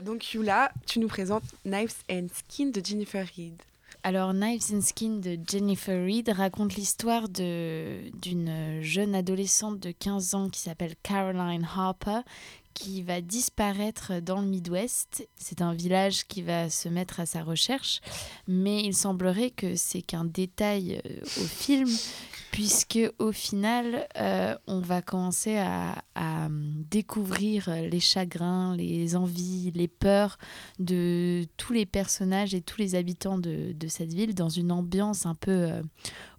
[0.00, 3.64] Donc Yula, tu nous présentes Knives and Skin de Jennifer Reed.
[4.02, 10.48] Alors, Knives and Skin de Jennifer Reed raconte l'histoire d'une jeune adolescente de 15 ans
[10.48, 12.20] qui s'appelle Caroline Harper
[12.74, 15.28] qui va disparaître dans le Midwest.
[15.36, 18.00] C'est un village qui va se mettre à sa recherche,
[18.46, 21.88] mais il semblerait que c'est qu'un détail euh, au film,
[22.52, 29.88] puisque au final, euh, on va commencer à, à, découvrir les chagrins, les envies, les
[29.88, 30.38] peurs
[30.78, 35.26] de tous les personnages et tous les habitants de, de cette ville dans une ambiance
[35.26, 35.50] un peu...
[35.50, 35.82] Euh,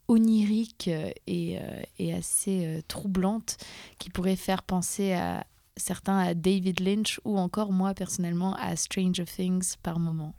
[0.08, 0.90] onirique
[1.26, 1.58] et,
[1.98, 3.56] et assez troublante
[3.98, 5.46] qui pourrait faire penser à,
[5.78, 10.34] certains à David Lynch ou encore moi personnellement à Stranger Things par moment.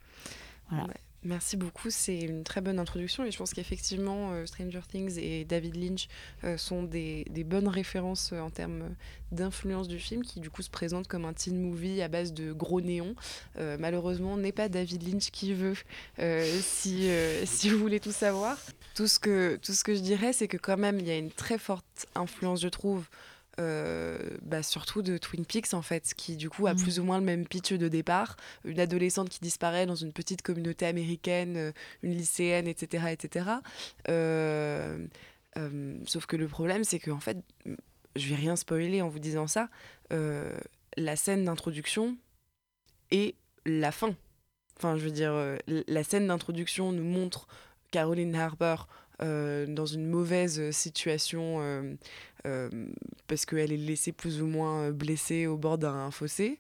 [0.71, 0.87] Voilà.
[1.25, 5.45] Merci beaucoup, c'est une très bonne introduction et je pense qu'effectivement euh, Stranger Things et
[5.45, 6.09] David Lynch
[6.43, 8.97] euh, sont des, des, bonnes références euh, en termes
[9.31, 12.53] d'influence du film qui du coup se présente comme un teen movie à base de
[12.53, 13.15] gros néons.
[13.57, 15.77] malheureusement, n'est pas David Lynch qui veut,
[16.61, 17.09] si,
[17.45, 18.59] si vous voulez tout savoir.
[18.95, 21.17] Tout ce que, tout ce que je dirais, c'est que quand même il y a
[21.17, 23.09] une très forte influence, je trouve,
[23.61, 26.79] euh, bah, surtout de Twin Peaks en fait, qui du coup a mm.
[26.79, 30.41] plus ou moins le même pitch de départ, une adolescente qui disparaît dans une petite
[30.43, 31.73] communauté américaine, euh,
[32.03, 33.51] une lycéenne, etc., etc.
[34.09, 35.07] Euh,
[36.07, 37.37] sauf que le problème, c'est que en fait,
[38.17, 39.69] je vais rien spoiler en vous disant ça,
[40.11, 42.17] la scène d'introduction
[43.11, 43.35] est
[43.67, 44.15] la fin.
[44.79, 45.35] Enfin, je veux dire,
[45.67, 47.47] la scène d'introduction nous montre
[47.91, 48.77] Caroline Harper
[49.21, 51.95] dans une mauvaise situation euh,
[53.27, 56.59] parce qu'elle est laissée plus ou moins euh, blessée au bord d'un fossé.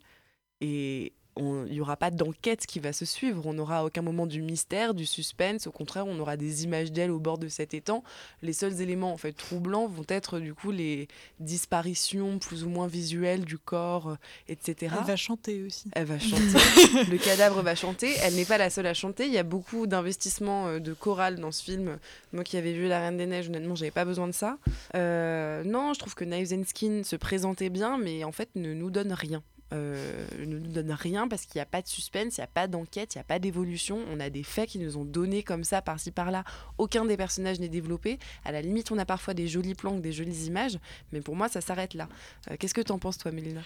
[0.60, 3.46] Et il n'y aura pas d'enquête qui va se suivre.
[3.46, 5.66] On n'aura aucun moment du mystère, du suspense.
[5.66, 8.04] Au contraire, on aura des images d'elle au bord de cet étang.
[8.42, 11.08] Les seuls éléments en fait troublants vont être du coup les
[11.40, 14.16] disparitions plus ou moins visuelles du corps, euh,
[14.48, 14.94] etc.
[14.98, 15.90] Elle va chanter aussi.
[15.94, 16.42] Elle va chanter.
[17.10, 18.12] le cadavre va chanter.
[18.22, 19.26] Elle n'est pas la seule à chanter.
[19.26, 21.98] Il y a beaucoup d'investissements euh, de chorale dans ce film.
[22.32, 24.58] Moi qui avais vu La Reine des Neiges, honnêtement, j'avais pas besoin de ça.
[24.94, 28.74] Euh, non, je trouve que Knives and Skin se présentait bien, mais en fait ne
[28.74, 29.42] nous donne rien
[29.72, 32.48] euh, ne nous donne rien parce qu'il n'y a pas de suspense, il n'y a
[32.48, 33.98] pas d'enquête, il n'y a pas d'évolution.
[34.12, 36.44] On a des faits qui nous ont donné comme ça, par-ci par-là.
[36.78, 38.18] Aucun des personnages n'est développé.
[38.44, 40.78] À la limite, on a parfois des jolis plans, des jolies images,
[41.12, 42.08] mais pour moi, ça s'arrête là.
[42.50, 43.62] Euh, qu'est-ce que tu en penses, toi, Mélina?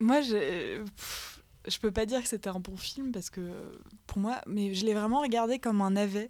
[0.00, 0.82] Moi, je.
[1.68, 3.40] Je peux pas dire que c'était un bon film parce que
[4.06, 6.28] pour moi, mais je l'ai vraiment regardé comme un navet.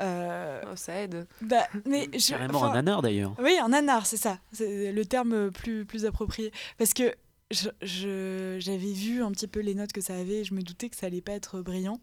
[0.00, 0.62] Euh...
[0.70, 1.26] Oh, ça aide.
[1.42, 3.34] Bah, mais je, Carrément un nanar d'ailleurs.
[3.42, 4.38] Oui, un nanar, c'est ça.
[4.52, 6.52] C'est le terme plus, plus approprié.
[6.78, 7.12] Parce que
[7.50, 10.96] j'avais vu un petit peu les notes que ça avait et je me doutais que
[10.96, 12.00] ça allait pas être brillant.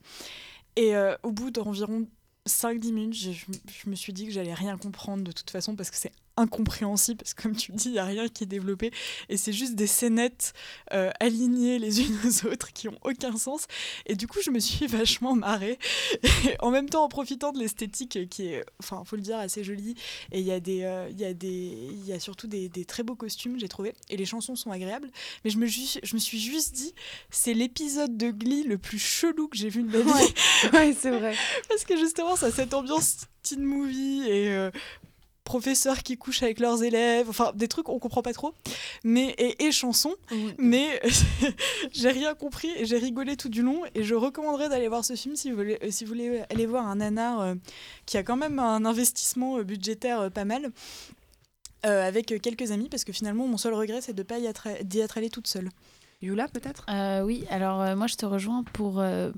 [0.76, 2.08] Et euh, au bout d'environ
[2.48, 5.90] 5-10 minutes, je, je, me suis dit que j'allais rien comprendre de toute façon parce
[5.90, 8.48] que c'est incompréhensible parce que comme tu le dis, il n'y a rien qui est
[8.48, 8.92] développé
[9.30, 10.54] et c'est juste des scénettes
[10.94, 13.68] euh, alignées les unes aux autres qui ont aucun sens.
[14.06, 15.78] Et du coup, je me suis vachement marrée.
[16.46, 19.64] Et en même temps, en profitant de l'esthétique qui est, enfin, faut le dire, assez
[19.64, 19.96] jolie.
[20.32, 22.86] Et il y a des, euh, y a des, il y a surtout des, des,
[22.86, 23.94] très beaux costumes, j'ai trouvé.
[24.10, 25.10] Et les chansons sont agréables.
[25.44, 26.94] Mais je me, je me suis juste dit,
[27.30, 30.34] c'est l'épisode de Glee le plus chelou que j'ai vu de ma vie.
[30.74, 31.36] Ouais, c'est vrai.
[31.70, 34.72] parce que justement, ça a cette ambiance teen movie et euh,
[35.48, 38.54] professeurs qui couchent avec leurs élèves, enfin des trucs on comprend pas trop,
[39.06, 40.16] mais et, et chansons,
[40.58, 41.02] mais
[41.94, 45.16] j'ai rien compris et j'ai rigolé tout du long et je recommanderais d'aller voir ce
[45.16, 47.56] film si vous voulez, euh, si vous voulez aller voir un nanar euh,
[48.06, 50.72] qui a quand même un investissement euh, budgétaire pas mal.
[51.84, 54.68] avec quelques amis parce que finalement mon seul regret c'est de ne pas y être,
[54.84, 55.70] d'y être allée toute seule.
[56.22, 56.86] Yula peut-être?
[56.90, 59.32] Euh, Oui, alors euh, moi je te rejoins pour, euh,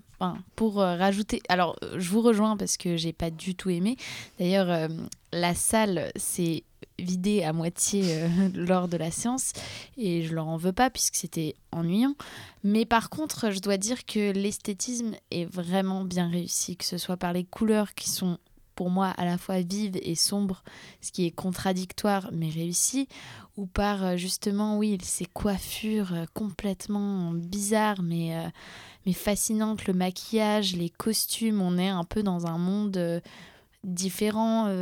[0.55, 1.41] pour rajouter.
[1.49, 3.97] Alors je vous rejoins parce que j'ai pas du tout aimé.
[4.39, 4.89] D'ailleurs,
[5.33, 6.63] la salle s'est
[6.97, 9.51] vidée à moitié lors de la séance
[9.97, 12.15] et je leur en veux pas puisque c'était ennuyant.
[12.63, 17.17] Mais par contre, je dois dire que l'esthétisme est vraiment bien réussi, que ce soit
[17.17, 18.37] par les couleurs qui sont
[18.79, 20.63] pour moi à la fois vives et sombres,
[21.01, 23.09] ce qui est contradictoire mais réussi,
[23.57, 28.47] ou par euh, justement, oui, ces coiffures euh, complètement bizarres mais, euh,
[29.05, 33.21] mais fascinantes, le maquillage, les costumes, on est un peu dans un monde
[33.83, 34.73] différent,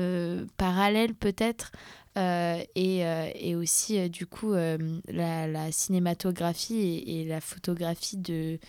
[0.57, 1.71] parallèle peut-être.
[2.15, 8.59] et, et, aussi du coup la, cinématographie et, et, la photographie de,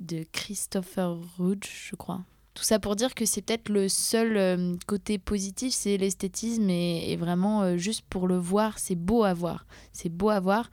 [0.00, 2.24] de Christopher Rudge, je crois.
[2.54, 7.16] Tout ça pour dire que c'est peut-être le seul euh, côté positif, c'est l'esthétisme et,
[7.16, 9.66] vraiment euh, juste pour le voir, c'est beau à voir.
[9.92, 10.70] C'est beau à voir.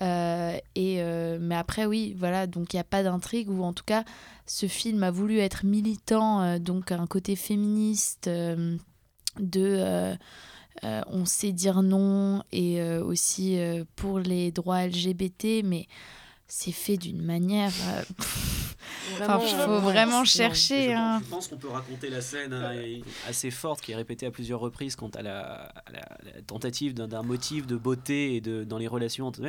[0.00, 1.00] Euh, et,
[1.38, 4.04] mais après, oui, voilà, donc il n'y a pas d'intrigue, ou en tout cas,
[4.46, 8.28] ce film a voulu être militant, donc un côté féministe,
[9.38, 10.16] de
[10.82, 13.60] on sait dire non, et aussi
[13.94, 15.86] pour les droits LGBT, mais
[16.48, 17.72] c'est fait d'une manière.
[19.14, 20.90] Enfin, Vraiment, faut euh, vraiment chercher.
[20.90, 21.18] Je, hein.
[21.20, 22.72] pense, je pense qu'on peut raconter la scène hein,
[23.28, 25.40] assez forte qui est répétée à plusieurs reprises quant à la,
[25.86, 29.42] à la- la tentative d'un- motif de beauté et de, dans les relations entre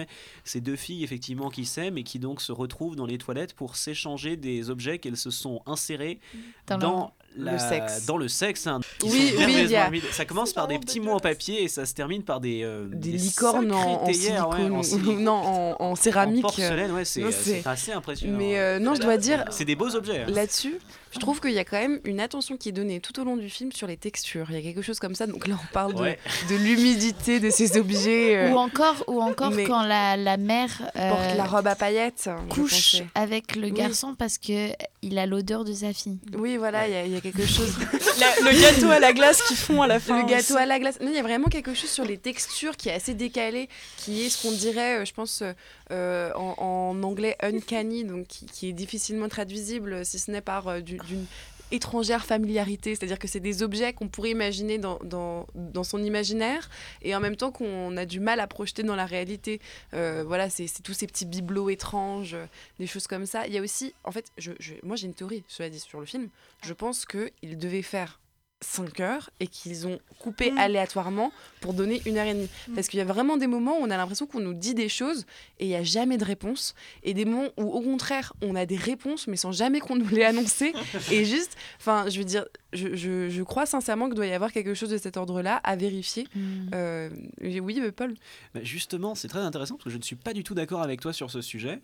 [0.44, 3.76] ces deux filles effectivement qui s'aiment et qui donc se retrouvent dans les toilettes pour
[3.76, 6.20] s'échanger des objets qu'elles se sont insérés
[6.68, 8.06] Dans la- le sexe.
[8.06, 10.12] Dans le sexe hein, Oui, oui, merveilleusement il y a-.
[10.12, 12.88] Ça commence par des petits mots en papier et ça se termine par des euh,
[12.92, 15.20] Des licornes en, en sacrées théières, ouais, silicone, en ou- silicone.
[15.24, 16.40] non, en, en céramique.
[16.46, 18.38] En porcelaine, ouais, c'est c'est assez impressionnant.
[18.38, 20.22] Mais euh, non, je dois dire, C'est des beaux objets.
[20.22, 20.26] hein.
[20.30, 20.76] Là-dessus,
[21.14, 23.38] je trouve qu'il y a quand même une attention qui est donnée tout au long
[23.38, 24.48] du film sur les textures.
[24.50, 25.28] Il y a quelque chose comme ça.
[25.28, 26.18] Donc là, on parle de- Ouais.
[26.50, 28.36] de, l'humidité de ces objets.
[28.36, 31.76] euh, Ou encore, ou encore mais- quand la, la mère euh, porte la robe à
[31.76, 32.30] paillettes.
[32.50, 33.72] couche avec le Oui.
[33.74, 34.70] garçon parce que
[35.02, 36.18] il a l'odeur de sa fille.
[36.38, 37.74] Oui, voilà, il y y, a quelque chose.
[38.20, 40.22] La- le gâteau à la glace qu'ils font à la fin.
[40.22, 41.00] Le gâteau à la glace.
[41.02, 44.24] Non, il y a vraiment quelque chose sur les textures qui est assez décalé, qui
[44.26, 45.54] est ce qu'on dirait, euh, je pense, euh,
[45.92, 46.56] euh, en,
[46.94, 51.00] en anglais uncanny, donc qui, qui est difficilement traduisible, si ce n'est par euh, du-
[51.08, 51.26] d'une
[51.74, 55.46] étrangère familiarité, c'est-à-dire que c'est des objets qu'on pourrait imaginer dans, dans,
[55.84, 56.70] son imaginaire
[57.02, 59.60] et en même temps qu'on a du mal à projeter dans la réalité.
[59.94, 62.46] Euh, voilà, c'est tous ces petits bibelots étranges, euh,
[62.80, 63.48] des choses comme ça.
[63.48, 64.52] Il y a aussi, en fait, je-
[64.84, 66.30] moi j'ai une théorie, cela dit, sur le film.
[66.64, 68.20] Je pense qu'il devait faire
[68.64, 70.58] 5 heures et qu'ils ont coupé Mm.
[70.58, 72.50] aléatoirement pour donner une heure et demie.
[72.68, 72.74] Mm.
[72.76, 74.90] Parce qu'il y a vraiment des moments où on a l'impression qu'on nous dit des
[74.90, 75.26] choses
[75.60, 76.74] et il n'y a jamais de réponse.
[77.04, 80.08] Et des moments où, au contraire, on a des réponses mais sans jamais qu'on nous
[80.08, 80.62] les annonce.
[81.12, 84.52] et juste, enfin, je veux dire, je, je- je crois sincèrement qu'il doit y avoir
[84.52, 86.28] quelque chose de cet ordre-là à vérifier.
[86.36, 86.70] Mm.
[86.74, 87.10] Euh,
[87.42, 88.16] oui, euh, Paul
[88.54, 91.02] Bah, justement, c'est très intéressant parce que je ne suis pas du tout d'accord avec
[91.02, 91.82] toi sur ce sujet.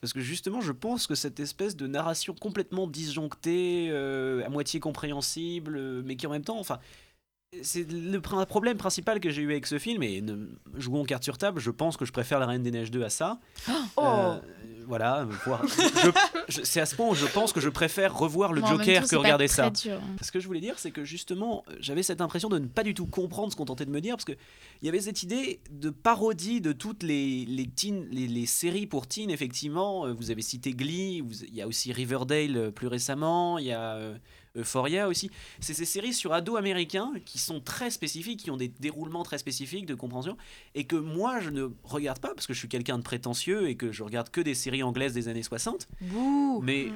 [0.00, 4.78] Parce que justement, je pense que cette espèce de narration complètement disjonctée, euh, à moitié
[4.80, 6.78] compréhensible, euh, mais qui en même temps, enfin,
[7.62, 10.02] c'est le pr- problème principal que j'ai eu avec ce film.
[10.02, 10.36] Et ne,
[10.76, 13.10] jouons carte sur table, je pense que je préfère La Reine des Neiges 2 à
[13.10, 13.40] ça.
[13.96, 14.40] Oh Euh,
[14.88, 15.62] voilà, voir-
[16.48, 19.08] c'est à ce point où je pense que je préfère revoir le Bon, Joker temps,
[19.08, 19.70] que regarder ça.
[19.70, 20.16] dur, hein.
[20.22, 22.82] Ce que je voulais dire, c'est que justement, euh, j'avais cette impression de ne pas
[22.82, 24.36] du tout comprendre ce qu'on tentait de me dire, parce qu'il
[24.82, 29.06] y avait cette idée de parodie de toutes les, les, teen- les, les séries pour
[29.06, 30.06] teen, effectivement.
[30.06, 33.72] Euh, Vous avez cité Glee, il y a aussi Riverdale euh, plus récemment, il y
[33.72, 33.94] a
[34.58, 35.30] Euphoria aussi.
[35.60, 39.38] C'est ces séries sur ados américains qui sont très spécifiques, qui ont des déroulements très
[39.38, 40.36] spécifiques de compréhension,
[40.74, 43.76] et que moi, je ne regarde pas, parce que je suis quelqu'un de prétentieux et
[43.76, 45.88] que je regarde que des séries anglaises des années 60.
[46.00, 46.88] Bouh Mais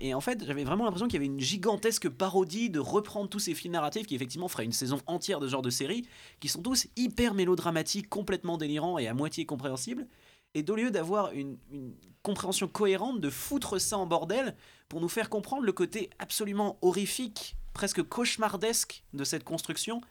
[0.00, 3.38] et en fait, j'avais vraiment l'impression qu'il y avait une gigantesque parodie de reprendre tous
[3.38, 6.06] ces films narratifs qui effectivement feraient une saison entière de ce genre de série,
[6.40, 10.06] qui sont tous hyper mélodramatiques, complètement délirants et à moitié compréhensibles.
[10.54, 14.54] Et d'au lieu d'avoir une, une compréhension cohérente, de foutre ça en bordel
[14.92, 20.02] pour nous faire comprendre le côté absolument horrifique, presque cauchemardesque de cette construction.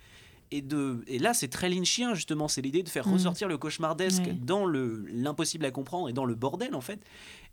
[0.49, 2.47] Et, de, et là, c'est très lynchien, justement.
[2.47, 3.13] C'est l'idée de faire Mm.
[3.13, 6.99] ressortir le cauchemardesque dans le- l'impossible à comprendre et dans le bordel, en fait.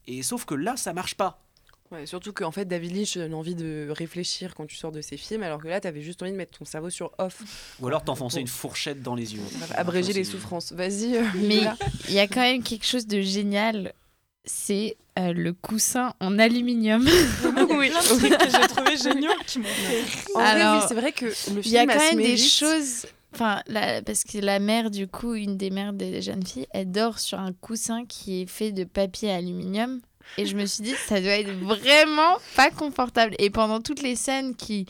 [0.07, 1.45] Et sauf que là, ça marche pas.
[1.91, 5.19] Ouais, surtout qu'en fait, David Lynch donne envie de réfléchir quand tu sors de ses
[5.19, 7.77] films, alors que là, tu avais juste envie de mettre ton cerveau sur off.
[7.81, 8.41] Ou alors t'enfoncer Bon.
[8.41, 9.43] une fourchette dans les yeux.
[9.75, 10.73] Abréger les souffrances.
[10.73, 11.15] Vas-y.
[11.17, 11.61] euh, Mais
[12.09, 13.93] il y a quand même quelque chose de génial,
[14.49, 17.03] c'est euh, le coussin en aluminium.
[17.71, 20.03] oui, trucs que j'ai trouvé géniaux qui m'ont fait.
[20.35, 22.37] En vrai, Alors, oui, c'est vrai que le film Il y a quand même des
[22.37, 23.07] choses.
[23.35, 26.91] Enfin, la- parce que la mère, du coup, une des mères des jeunes filles, elle
[26.91, 30.01] dort sur un coussin qui est fait de papier aluminium.
[30.37, 33.35] Et je me suis dit, ça doit être vraiment pas confortable.
[33.39, 34.87] Et pendant toutes les scènes qui,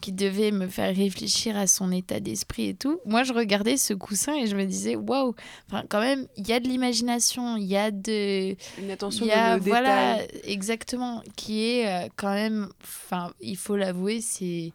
[0.00, 3.94] qui devaient me faire réfléchir à son état d'esprit et tout, moi, je regardais ce
[3.94, 5.34] coussin et je me disais, waouh,
[5.68, 8.56] enfin, quand même, il y a de l'imagination, il y a de.
[8.78, 13.56] Une attention Il y a, de voilà, exactement, qui est euh, quand même, enfin, il
[13.56, 14.72] faut l'avouer, c'est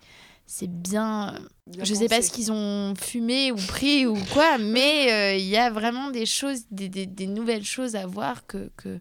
[0.48, 1.40] c'est bien.
[1.84, 5.58] Je sais pas ce qu'ils ont fumé ou pris ou quoi, mais euh, il y
[5.58, 9.00] a vraiment des choses, des, des, des nouvelles choses à voir que, que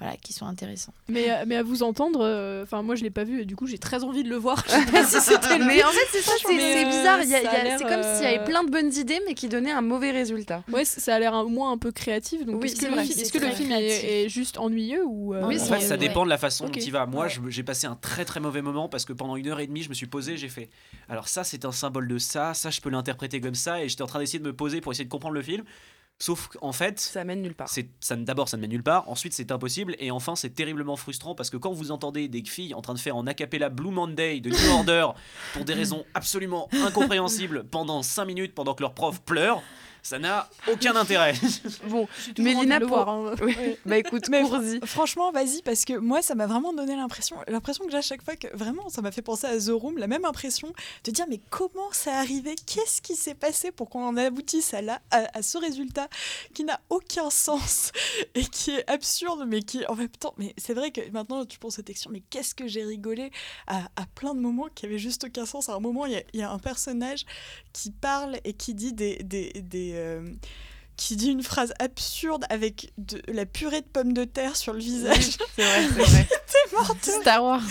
[0.00, 0.94] voilà, qui sont intéressantes.
[1.08, 3.54] Mais, euh, mais à vous entendre, euh, enfin moi je l'ai pas vu et du
[3.54, 4.64] coup j'ai très envie de le voir.
[4.66, 5.84] Je sais pas si c'était le Mais but.
[5.84, 7.20] en fait, c'est ça, c'est euh, bizarre.
[7.22, 10.64] C'est comme s'il y avait plein de bonnes idées, mais qui donnaient un mauvais résultat.
[10.72, 12.44] Ouais, ça a l'air au moins un peu créatif.
[12.44, 12.80] Donc Oui, est-ce
[13.32, 15.96] que, le, que film est, est juste ennuyeux ou euh, Oui, En fait, ça ouais.
[15.98, 16.72] dépend de la façon Ok.
[16.74, 17.06] dont il va.
[17.06, 19.82] Moi, j'ai passé un très très mauvais moment parce que pendant une heure et demie,
[19.84, 20.70] je me suis posé, j'ai fait.
[21.08, 24.02] Alors ça, c'est un symbole de ça, ça, je peux l'interpréter comme ça, et j'étais
[24.02, 25.64] en train d'essayer de me poser pour essayer de comprendre le film.
[26.18, 27.68] Sauf qu'en fait, ça mène nulle part.
[27.68, 30.94] C'est ça d'abord ça ne mène nulle part, ensuite c'est impossible et enfin c'est terriblement
[30.94, 33.90] frustrant parce que quand vous entendez des filles en train de faire en acapella Blue
[33.90, 35.08] Monday de New Order
[35.54, 39.60] pour des raisons absolument incompréhensibles pendant 5 minutes pendant que leur prof pleure,
[40.04, 41.34] ça n'a aucun intérêt.
[41.88, 42.06] bon,
[42.38, 42.88] Mélina pour...
[42.90, 43.34] voir, hein.
[43.42, 43.56] oui.
[43.86, 47.84] Bah écoute, Mais fr- franchement, vas-y, parce que moi, ça m'a vraiment donné l'impression, l'impression
[47.86, 50.06] que j'ai à chaque fois que vraiment, ça m'a fait penser à The Room, la
[50.06, 50.72] même impression
[51.04, 52.54] de dire mais comment ça arrivé?
[52.66, 56.08] Qu'est-ce qui s'est passé pour qu'on en aboutisse à, là, à, à ce résultat
[56.52, 57.90] qui n'a aucun sens
[58.34, 61.58] et qui est absurde, mais qui en même temps, mais c'est vrai que maintenant tu
[61.58, 63.30] penses cette action, mais qu'est-ce que j'ai rigolé
[63.66, 65.68] à, à plein de moments qui avaient juste aucun sens.
[65.70, 67.24] À un moment, il y a- il y, a un personnage
[67.72, 70.22] qui parle et qui dit des, des, des, euh,
[70.96, 74.78] qui dit une phrase absurde avec de la purée de pommes de terre sur le
[74.78, 75.36] visage.
[75.56, 76.28] c'est vrai, c'est vrai.
[76.28, 77.04] T'es morte.
[77.04, 77.62] Star Wars.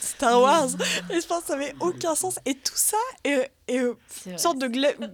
[0.00, 0.68] Star Wars.
[1.10, 2.38] Et je pense que ça avait aucun sens.
[2.46, 4.66] Et tout ça est, une sorte de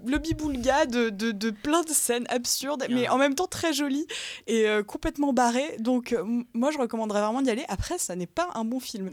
[0.09, 4.07] lobby-boulga de, de, de plein de scènes absurdes, mais en même temps très jolies
[4.47, 5.77] et euh, complètement barrées.
[5.79, 6.23] Donc, euh,
[6.55, 7.65] moi, je recommanderais vraiment d'y aller.
[7.69, 9.11] Après, ça n'est pas un bon film.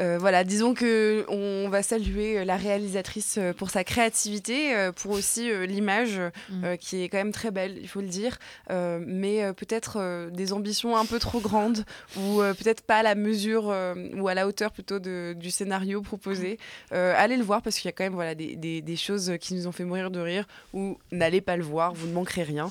[0.00, 5.12] Euh, voilà, disons que on va saluer euh, la réalisatrice euh, pour sa créativité, pour
[5.12, 6.20] aussi l'image
[6.64, 8.38] euh, qui est quand même très belle, il faut le dire,
[8.70, 11.84] mais peut-être des ambitions un peu trop grandes
[12.16, 13.74] ou peut-être pas à la mesure
[14.16, 16.58] ou à la hauteur plutôt de- du scénario proposé.
[16.90, 19.54] Allez le voir parce qu'il y a quand même voilà des, des- des choses qui
[19.54, 22.70] nous ont fait mourir de rire ou n'allez pas le voir, vous ne manquerez rien.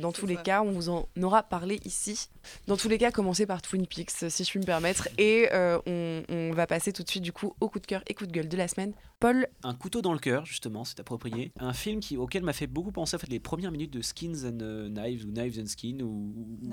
[0.00, 2.28] Dans tous les cas, on vous en aura parlé ici.
[2.66, 5.48] Dans tous les cas, commencez par Twin Peaks, si je puis me permettre, et
[5.86, 8.26] on, on va passer tout de suite du coup au coup de cœur et coup
[8.26, 8.92] de gueule de la semaine.
[9.20, 11.52] Paul, Un couteau dans le cœur, justement, c'est approprié.
[11.58, 14.44] Un film qui, auquel m'a fait beaucoup penser en fait, les premières minutes de Skins
[14.46, 16.70] and euh, Knives ou Knives and Skin ou, ou- ou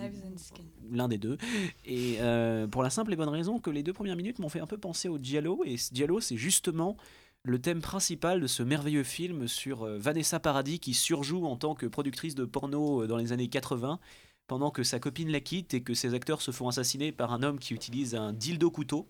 [0.92, 1.38] l'un des deux.
[1.86, 4.60] Et euh, pour la simple et bonne raison que les deux premières minutes m'ont fait
[4.62, 5.62] un peu penser au Giallo.
[5.66, 6.98] Et ce Giallo, c'est justement
[7.44, 11.74] le thème principal de ce merveilleux film sur euh, Vanessa Paradis qui surjoue en tant
[11.76, 14.00] que productrice de porno euh, dans les années 80
[14.48, 17.44] pendant que sa copine la quitte et que ses acteurs se font assassiner par un
[17.44, 19.08] homme qui utilise un dildo couteau.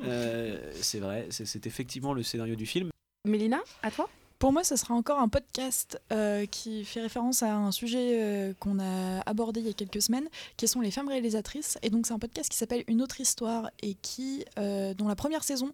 [0.00, 2.90] Euh, c'est vrai, c'est- effectivement le scénario du film.
[3.26, 4.08] Mélina, à toi?
[4.40, 8.52] Pour moi, ce sera encore un podcast euh, qui fait référence à un sujet euh,
[8.58, 11.78] qu'on a abordé il y a quelques semaines, qui sont les femmes réalisatrices.
[11.82, 15.14] Et donc, c'est un podcast qui s'appelle Une autre histoire et qui, euh, dont la
[15.16, 15.70] première saison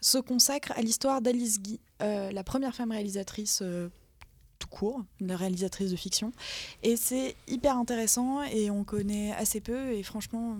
[0.00, 3.58] se consacre à l'histoire d'Alice Guy, euh, la première femme réalisatrice.
[3.62, 3.88] euh,
[4.60, 6.32] tout court, une réalisatrice de fiction.
[6.84, 10.56] Et c'est hyper intéressant et on connaît assez peu et franchement,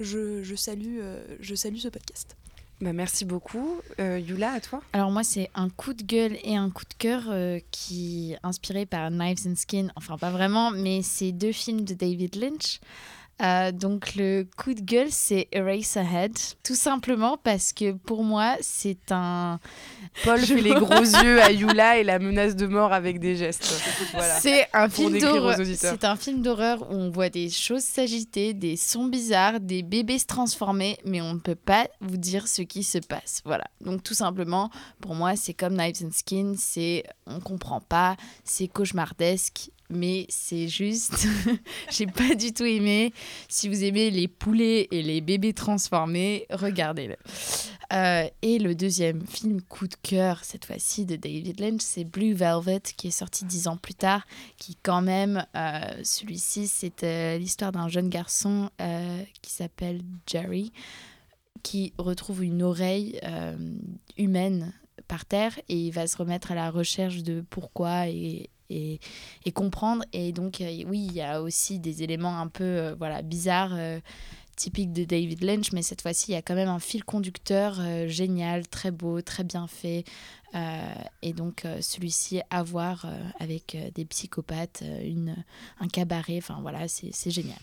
[0.00, 2.36] je, je salue, euh, je salue ce podcast.
[2.80, 3.80] bah, Merci beaucoup.
[4.00, 6.94] Euh, Yula, à toi Alors moi, c'est un coup de gueule et un coup de
[6.98, 9.88] cœur euh, qui inspiré par Knives and Skin.
[9.96, 12.80] Enfin, pas vraiment, mais c'est deux films de David Lynch.
[13.42, 16.36] Euh, donc le coup de gueule, c'est Eraserhead.
[16.62, 19.58] Tout simplement parce que pour moi, c'est un...
[20.24, 23.36] Paul Je fait les gros yeux à Yula et la menace de mort avec des
[23.36, 23.82] gestes.
[24.12, 24.40] Voilà.
[24.40, 25.58] C'est un film d'horreur.
[25.76, 30.18] C'est un film d'horreur où on voit des choses s'agiter, des sons bizarres, des bébés
[30.18, 33.40] se transformer, mais on ne peut pas vous dire ce qui se passe.
[33.44, 33.64] Voilà.
[33.80, 34.70] Donc tout simplement,
[35.00, 39.70] pour moi, c'est comme Knives and Skin, c'est on comprend pas, c'est cauchemardesque.
[39.90, 41.26] Mais c'est juste,
[41.90, 43.12] j'ai pas du tout aimé.
[43.48, 47.16] Si vous aimez les poulets et les bébés transformés, regardez-le.
[47.92, 52.34] Euh, et le deuxième film coup de cœur, cette fois-ci de David Lynch, c'est Blue
[52.34, 54.26] Velvet, qui est sorti dix ans plus tard,
[54.58, 58.70] qui quand même, euh, celui-ci, c'est euh, l'histoire d'un jeune garçon
[59.42, 60.72] qui s'appelle Jerry,
[61.62, 63.20] qui retrouve une oreille
[64.16, 64.72] humaine
[65.08, 69.00] par terre et il va se remettre à la recherche de pourquoi et, et,
[69.44, 70.04] et comprendre.
[70.12, 73.74] Et donc, euh, oui, il y a aussi des éléments un peu euh, voilà, bizarres.
[73.74, 74.00] euh,
[74.56, 77.80] typiques de David Lynch, mais cette fois-ci, il y a quand même un fil conducteur
[78.08, 80.04] génial, très beau, très bien fait.
[81.22, 83.06] Et donc, celui-ci à voir
[83.38, 85.34] avec des psychopathes, une,
[85.80, 87.56] un cabaret, enfin voilà, c'est génial.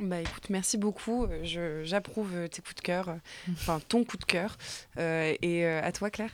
[0.00, 1.24] Bah écoute, merci beaucoup.
[1.24, 3.14] Euh, J'approuve euh, tes coups de cœur, euh,
[3.52, 4.56] enfin ton coup de cœur.
[4.98, 6.30] Et à toi, Claire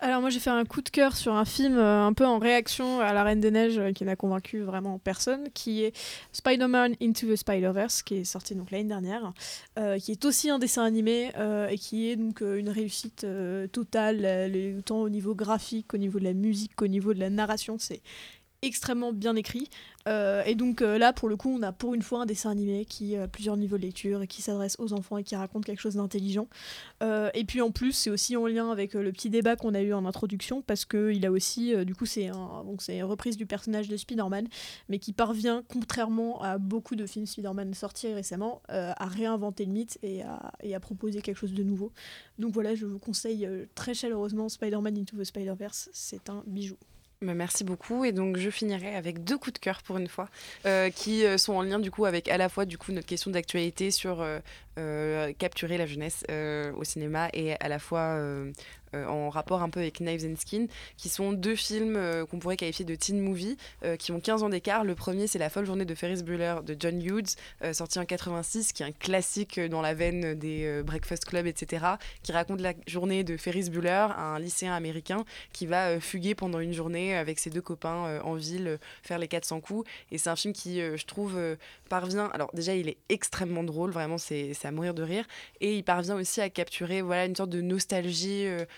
[0.00, 3.00] Alors moi j'ai fait un coup de cœur sur un film un peu en réaction
[3.00, 5.96] à La Reine des Neiges qui n'a convaincu vraiment personne, qui est
[6.32, 9.32] Spider-Man Into the Spider-Verse, qui est sorti donc l'année dernière,
[9.98, 11.30] qui est aussi un dessin animé
[11.70, 13.26] et qui est donc une réussite
[13.72, 17.76] totale, autant au niveau graphique qu'au niveau de la musique, qu'au niveau de la narration,
[17.78, 18.02] c'est
[18.62, 19.68] extrêmement bien écrit.
[20.08, 22.50] Euh, et donc euh, là, pour le coup, on a pour une fois un dessin
[22.50, 25.64] animé qui a plusieurs niveaux de lecture et qui s'adresse aux enfants et qui raconte
[25.64, 26.48] quelque chose d'intelligent.
[27.02, 29.74] Euh, et puis en plus, c'est aussi en lien avec euh, le petit débat qu'on
[29.74, 33.36] a eu en introduction, parce qu'il a aussi, euh, du coup, c'est un, une reprise
[33.36, 34.48] du personnage de Spider-Man,
[34.88, 39.72] mais qui parvient, contrairement à beaucoup de films Spider-Man sortis récemment, euh, à réinventer le
[39.72, 41.92] mythe et à, et à proposer quelque chose de nouveau.
[42.38, 46.76] Donc voilà, je vous conseille euh, très chaleureusement Spider-Man Into the Spider-Verse, c'est un bijou.
[47.22, 48.06] Bah, merci beaucoup.
[48.06, 50.30] Et donc, je finirai avec deux coups de cœur pour une fois,
[50.64, 53.06] euh, qui euh, sont en lien du coup avec à la fois du coup notre
[53.06, 56.24] question d'actualité sur euh, capturer la jeunesse
[56.74, 58.18] au cinéma et à la fois
[58.94, 60.66] en rapport un peu avec Knives and Skin,
[60.96, 64.42] qui sont deux films euh, qu'on pourrait qualifier de teen movie, euh, qui ont 15
[64.42, 64.84] ans d'écart.
[64.84, 68.04] Le premier, c'est La folle journée de Ferris Bueller de John Hughes, euh, sorti en
[68.04, 71.84] 86, qui est un classique euh, dans la veine des euh, Breakfast Club, etc.,
[72.22, 76.60] qui raconte la journée de Ferris Bueller, un lycéen américain qui va euh, fuguer pendant
[76.60, 79.88] une journée avec ses deux copains euh, en ville, euh, faire les 400 coups.
[80.10, 81.56] Et c'est un film qui, euh, je trouve, euh,
[81.88, 82.26] parvient.
[82.32, 85.24] Alors, déjà, il est extrêmement drôle, vraiment, c'est c'est à mourir de rire.
[85.60, 88.46] Et il parvient aussi à capturer voilà, une sorte de nostalgie.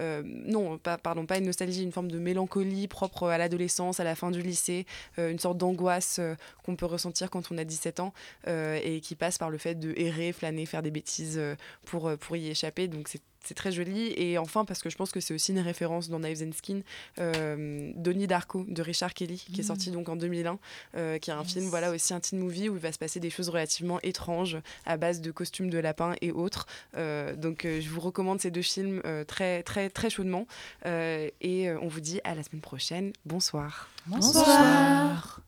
[0.00, 4.04] euh, non, pas, pardon, pas une nostalgie, une forme de mélancolie propre à l'adolescence, à
[4.04, 4.86] la fin du lycée,
[5.18, 6.34] euh, une sorte d'angoisse euh,
[6.64, 8.12] qu'on peut ressentir quand on a 17 ans
[8.46, 11.40] et qui passe par le fait de errer, flâner, faire des bêtises
[11.84, 12.88] pour, pour y échapper.
[12.88, 14.12] Donc c'est c'est très joli.
[14.16, 16.80] Et enfin, parce que je pense que c'est aussi une référence dans Knives and Skin,
[17.18, 19.66] euh, Donnie Darko de Richard Kelly, qui est Mm.
[19.66, 20.58] sorti donc en 2001,
[20.96, 23.20] euh, qui est un film, voilà, aussi un teen movie où il va se passer
[23.20, 26.66] des choses relativement étranges à base de costumes de lapin et autres.
[26.96, 30.46] Euh, donc je vous recommande ces deux films euh, très, très, chaudement.
[30.86, 33.12] Euh, et euh, on vous dit à la semaine prochaine.
[33.24, 33.88] Bonsoir.
[34.06, 35.40] Bonsoir.